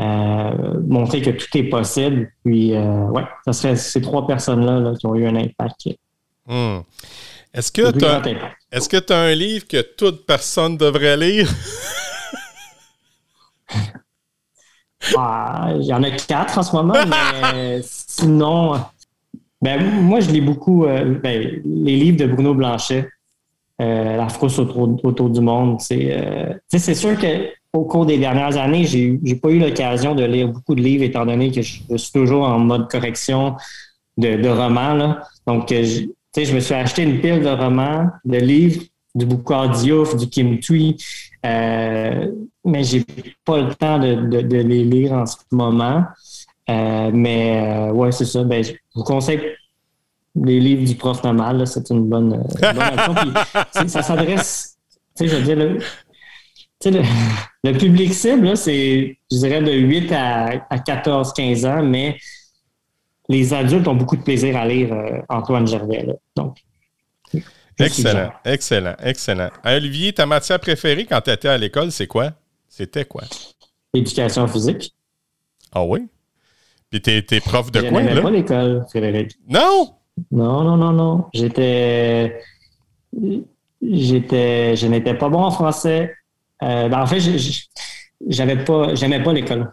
[0.00, 2.32] euh, montré que tout est possible.
[2.44, 5.88] Puis, ouais, ce serait ces trois personnes-là qui ont eu un impact.
[6.46, 6.80] Hmm.
[7.54, 11.48] Est-ce que tu as, un livre que toute personne devrait lire?
[15.16, 16.94] Ah, il y en a quatre en ce moment,
[17.52, 18.80] mais sinon,
[19.62, 23.08] ben, moi, je lis beaucoup euh, ben, les livres de Bruno Blanchet,
[23.82, 25.78] euh, La frousse autour, du monde.
[25.92, 30.48] Euh, c'est sûr qu'au cours des dernières années, j'ai n'ai pas eu l'occasion de lire
[30.48, 33.56] beaucoup de livres, étant donné que je, suis toujours en mode correction
[34.16, 35.16] de, romans.
[35.46, 38.82] Donc, sais, je me suis acheté une pile de romans, de livres,
[39.14, 40.96] du Boucard Diouf, du Kim Tui,
[41.44, 42.30] euh,
[42.64, 43.04] mais j'ai
[43.44, 46.04] pas le temps de, les lire en ce moment.
[46.70, 48.44] Euh, mais euh, ouais, c'est ça.
[48.44, 49.40] Ben, je vous conseille
[50.34, 51.66] les livres du prof normal.
[51.66, 53.88] C'est une bonne, option.
[53.88, 54.78] ça s'adresse,
[55.16, 55.78] tu sais, je veux dire, le,
[56.90, 57.02] le,
[57.64, 62.18] le public cible, c'est, je dirais, de 8 à, à 14, 15 ans, mais
[63.28, 66.06] les adultes ont beaucoup de plaisir à lire euh, Antoine Gervais.
[66.36, 66.58] Donc,
[67.78, 69.50] excellent, excellent, excellent.
[69.64, 72.32] Olivier, ta matière préférée quand tu étais à l'école, c'est quoi?
[72.68, 73.22] C'était quoi?
[73.94, 74.94] Éducation physique.
[75.72, 76.08] Ah oui?
[76.90, 78.20] Puis t'es, es prof de quoi, là?
[78.20, 79.32] pas l'école, Frédéric.
[79.48, 79.94] Non?
[80.30, 81.26] Non, non, non, non.
[81.32, 82.40] J'étais...
[83.82, 84.76] J'étais...
[84.76, 86.14] Je n'étais pas bon en français.
[86.62, 87.20] Euh, ben, en fait,
[88.28, 88.94] j'avais pas...
[88.94, 89.72] J'aimais pas l'école.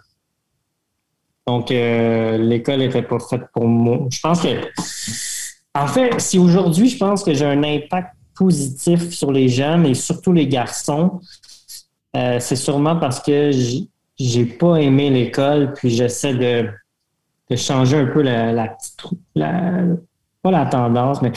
[1.47, 4.07] Donc, euh, l'école n'était pas faite pour moi.
[4.11, 4.49] Je pense que,
[5.73, 9.95] en fait, si aujourd'hui, je pense que j'ai un impact positif sur les jeunes et
[9.95, 11.19] surtout les garçons,
[12.15, 13.51] euh, c'est sûrement parce que
[14.19, 16.69] j'ai pas aimé l'école, puis j'essaie de,
[17.55, 18.77] changer un peu la, la,
[20.41, 21.31] pas la tendance, mais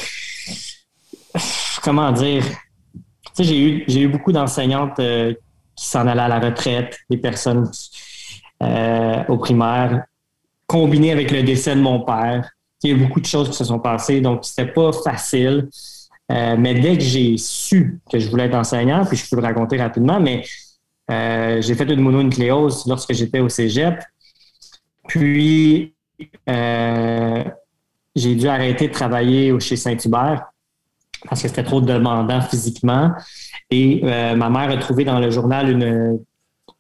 [1.83, 2.45] comment dire?
[2.45, 3.01] Tu
[3.35, 5.35] sais, j'ai eu, j'ai eu beaucoup d'enseignantes euh,
[5.75, 7.71] qui s'en allaient à la retraite, des personnes
[8.63, 10.05] euh, au primaire,
[10.67, 12.51] combinées avec le décès de mon père.
[12.83, 15.69] Il y a eu beaucoup de choses qui se sont passées, donc c'était pas facile.
[16.31, 19.43] Euh, mais dès que j'ai su que je voulais être enseignant, puis je peux le
[19.43, 20.45] raconter rapidement, mais
[21.09, 24.03] j'ai fait une mononucléose lorsque j'étais au cégep.
[25.07, 25.95] Puis,
[28.15, 30.53] j'ai dû arrêter de travailler chez Saint-Hubert
[31.29, 33.13] parce que c'était trop demandant physiquement.
[33.71, 36.19] Et euh, ma mère a trouvé dans le journal une,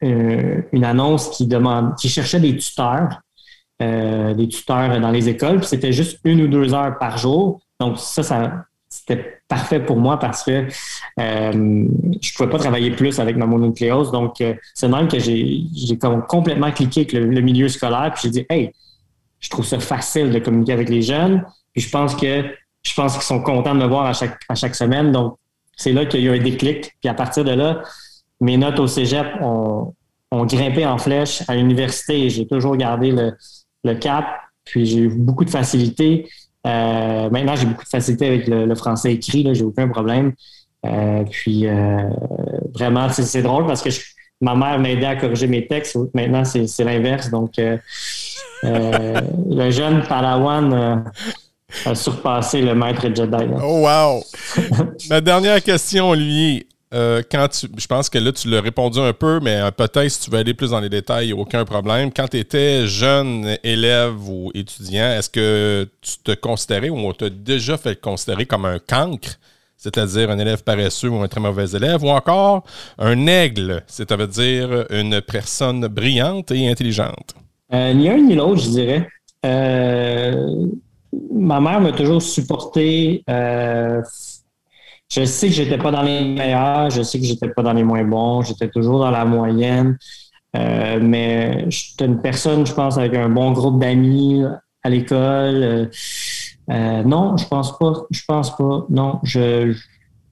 [0.02, 3.20] euh, annonce qui, demande, qui cherchait des tuteurs,
[3.80, 5.58] euh, des tuteurs dans les écoles.
[5.58, 7.60] Puis c'était juste une ou deux heures par jour.
[7.80, 10.66] Donc ça, ça c'était parfait pour moi parce que
[11.16, 14.12] je ne pouvais pas travailler plus avec ma mononucléose.
[14.12, 14.42] Donc
[14.74, 18.12] c'est même que j'ai complètement cliqué avec le, le milieu scolaire.
[18.14, 18.72] Puis j'ai dit, hey,
[19.42, 21.44] je trouve ça facile de communiquer avec les jeunes.
[21.74, 22.44] Puis je pense que
[22.82, 25.12] je pense qu'ils sont contents de me voir à chaque, à chaque semaine.
[25.12, 25.36] Donc,
[25.76, 26.96] c'est là qu'il y a eu un déclic.
[27.00, 27.82] Puis à partir de là,
[28.40, 29.94] mes notes au cégep ont,
[30.30, 31.42] ont grimpé en flèche.
[31.48, 34.24] À l'université, j'ai toujours gardé le, cap.
[34.64, 36.28] Puis j'ai eu beaucoup de facilité.
[36.66, 39.42] Euh, maintenant, j'ai beaucoup de facilité avec le, français écrit.
[39.42, 40.32] Là, j'ai aucun problème.
[40.84, 42.08] Euh, puis euh,
[42.74, 43.90] vraiment, c'est drôle parce que
[44.42, 45.96] ma mère m'aidait à corriger mes textes.
[46.12, 47.30] Maintenant, c'est l'inverse.
[47.30, 47.52] Donc,
[48.62, 51.04] le jeune Padawan
[51.86, 53.44] a surpassé le maître Jedi.
[53.62, 54.22] Oh, wow!
[55.08, 56.66] Ma dernière question, Olivier.
[56.94, 60.08] Euh, quand tu, je pense que là, tu l'as répondu un peu, mais euh, peut-être
[60.10, 62.12] si tu veux aller plus dans les détails, aucun problème.
[62.12, 67.30] Quand tu étais jeune élève ou étudiant, est-ce que tu te considérais ou on t'a
[67.30, 69.38] déjà fait considérer comme un cancre,
[69.82, 72.62] c'est-à-dire un élève paresseux ou un très mauvais élève, ou encore
[72.98, 77.34] un aigle, c'est-à-dire une personne brillante et intelligente?
[77.74, 79.08] Euh, ni un ni l'autre, je dirais.
[79.44, 80.66] Euh,
[81.34, 83.24] ma mère m'a toujours supporté.
[83.28, 84.00] Euh,
[85.10, 87.82] je sais que j'étais pas dans les meilleurs, je sais que j'étais pas dans les
[87.82, 89.98] moins bons, j'étais toujours dans la moyenne.
[90.54, 94.44] Mais j'étais une personne, je pense, avec un bon groupe d'amis
[94.84, 95.90] à l'école.
[96.72, 97.92] Euh, non, je pense pas.
[98.10, 98.86] Je pense pas.
[98.88, 99.74] Non, je,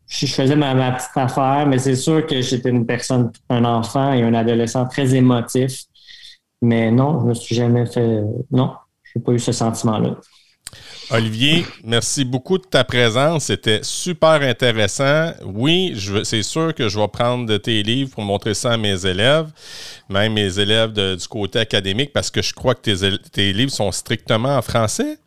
[0.07, 4.23] je faisais ma, petite affaire, mais c'est sûr que j'étais une personne, un enfant et
[4.23, 5.85] un adolescent très émotif.
[6.63, 8.23] Mais non, je me suis jamais fait.
[8.51, 8.73] Non,
[9.13, 10.17] j'ai pas eu ce sentiment-là.
[11.13, 13.47] Olivier, merci beaucoup de ta présence.
[13.47, 15.33] C'était super intéressant.
[15.45, 19.05] Oui, c'est sûr que je vais prendre de tes livres pour montrer ça à mes
[19.05, 19.51] élèves,
[20.09, 24.57] même mes élèves du côté académique, parce que je crois que tes, livres sont strictement
[24.57, 25.19] en français?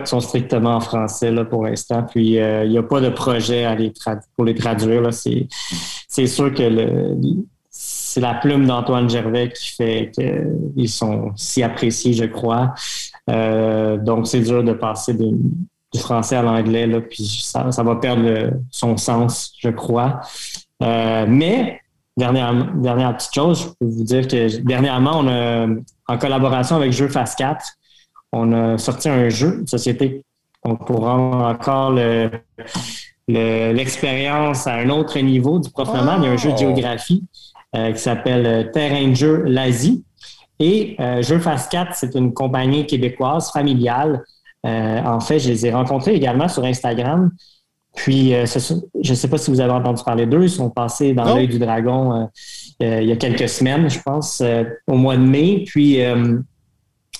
[0.00, 2.02] Ils sont strictement en français là, pour l'instant.
[2.02, 3.92] Puis, euh, il n'y a pas de projet à les
[4.36, 5.08] pour les traduire.
[5.12, 7.16] C'est sûr que
[7.70, 12.74] c'est la plume d'Antoine Gervais qui fait qu'ils sont si appréciés, je crois.
[13.30, 18.96] Euh, donc, c'est dur de passer du français à l'anglais, puis ça, va perdre son
[18.96, 20.20] sens, je crois.
[20.82, 21.80] Euh, mais,
[22.16, 25.66] dernière, dernière petite chose, je peux vous dire que dernièrement, on a,
[26.08, 27.64] en collaboration avec Jeux Fast 4,
[28.32, 30.22] on a sorti un jeu, une société,
[30.62, 31.92] pour rendre encore
[33.28, 36.16] l'expérience à un autre niveau du professionnel.
[36.18, 36.58] Il y a un jeu de oh!
[36.58, 37.24] géographie
[37.74, 40.04] euh, qui s'appelle Terrain de jeu l'Asie.
[40.62, 44.22] Et euh, Jeux Fast 4, c'est une compagnie québécoise familiale.
[44.64, 47.32] Euh, en fait, je les ai rencontrés également sur Instagram.
[47.96, 50.44] Puis, euh, je ne sais pas si vous avez entendu parler d'eux.
[50.44, 52.28] Ils sont passés dans l'œil du dragon
[52.80, 54.42] il y a quelques semaines, je pense,
[54.86, 55.64] au mois de mai.
[55.66, 55.98] Puis,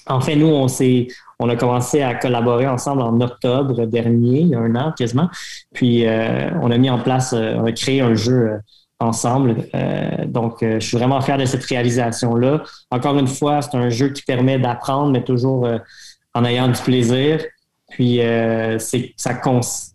[0.07, 0.67] en fait, nous, on,
[1.39, 5.29] on a commencé à collaborer ensemble en octobre dernier, il y a un an quasiment.
[5.75, 6.05] Puis,
[6.61, 8.61] on a mis en place, on a créé un jeu
[9.03, 9.57] ensemble.
[9.75, 12.63] Euh, donc, euh, je suis vraiment fier de cette réalisation-là.
[12.91, 15.79] Encore une fois, c'est un jeu qui permet d'apprendre, mais toujours euh,
[16.35, 17.45] en ayant du plaisir.
[17.91, 18.21] Puis,
[18.79, 19.39] c'est ça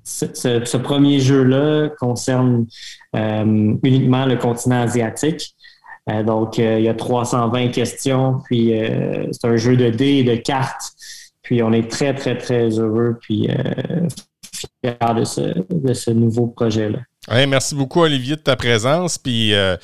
[0.03, 2.68] ce, ce, premier jeu-là concerne
[3.12, 5.55] uniquement le continent asiatique.
[6.26, 8.39] Donc, il y a 320 questions.
[8.45, 8.74] Puis,
[9.32, 10.93] c'est un jeu de dés et de cartes.
[11.41, 13.18] Puis, on est très, très, très heureux.
[13.22, 13.49] Puis,
[14.53, 16.99] fier de ce, de ce nouveau projet-là
[17.47, 19.18] merci beaucoup, Olivier, de ta présence.
[19.18, 19.76] Puis euh,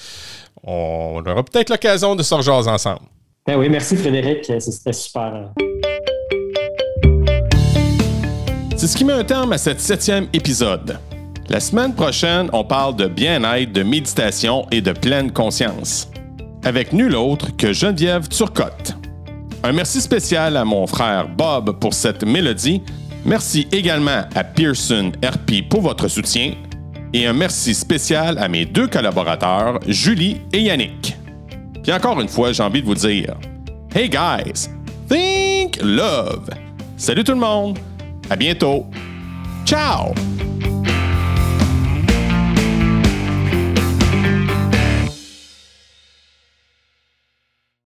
[0.63, 3.01] on aura peut-être l'occasion de se rejoindre ensemble.
[3.45, 4.45] Ben oui, merci Frédéric.
[4.59, 5.51] C'était super.
[8.78, 10.97] C'est ce qui met un terme à cet septième épisode.
[11.49, 16.09] La semaine prochaine, on parle de bien-être, de méditation et de pleine conscience.
[16.66, 18.95] Avec nul autre que Geneviève Turcotte.
[19.64, 22.82] Un merci spécial à mon frère Bob pour cette mélodie.
[23.26, 26.53] Merci également à Pearson RP pour votre soutien
[27.14, 31.18] Et un merci spécial à mes deux collaborateurs, Julie et Yannick.
[31.82, 33.36] Puis encore une fois, j'ai envie de vous dire
[33.93, 34.70] Hey guys,
[35.09, 36.49] think love.
[36.97, 37.78] Salut tout le monde.
[38.30, 38.86] À bientôt.
[39.66, 40.14] Ciao.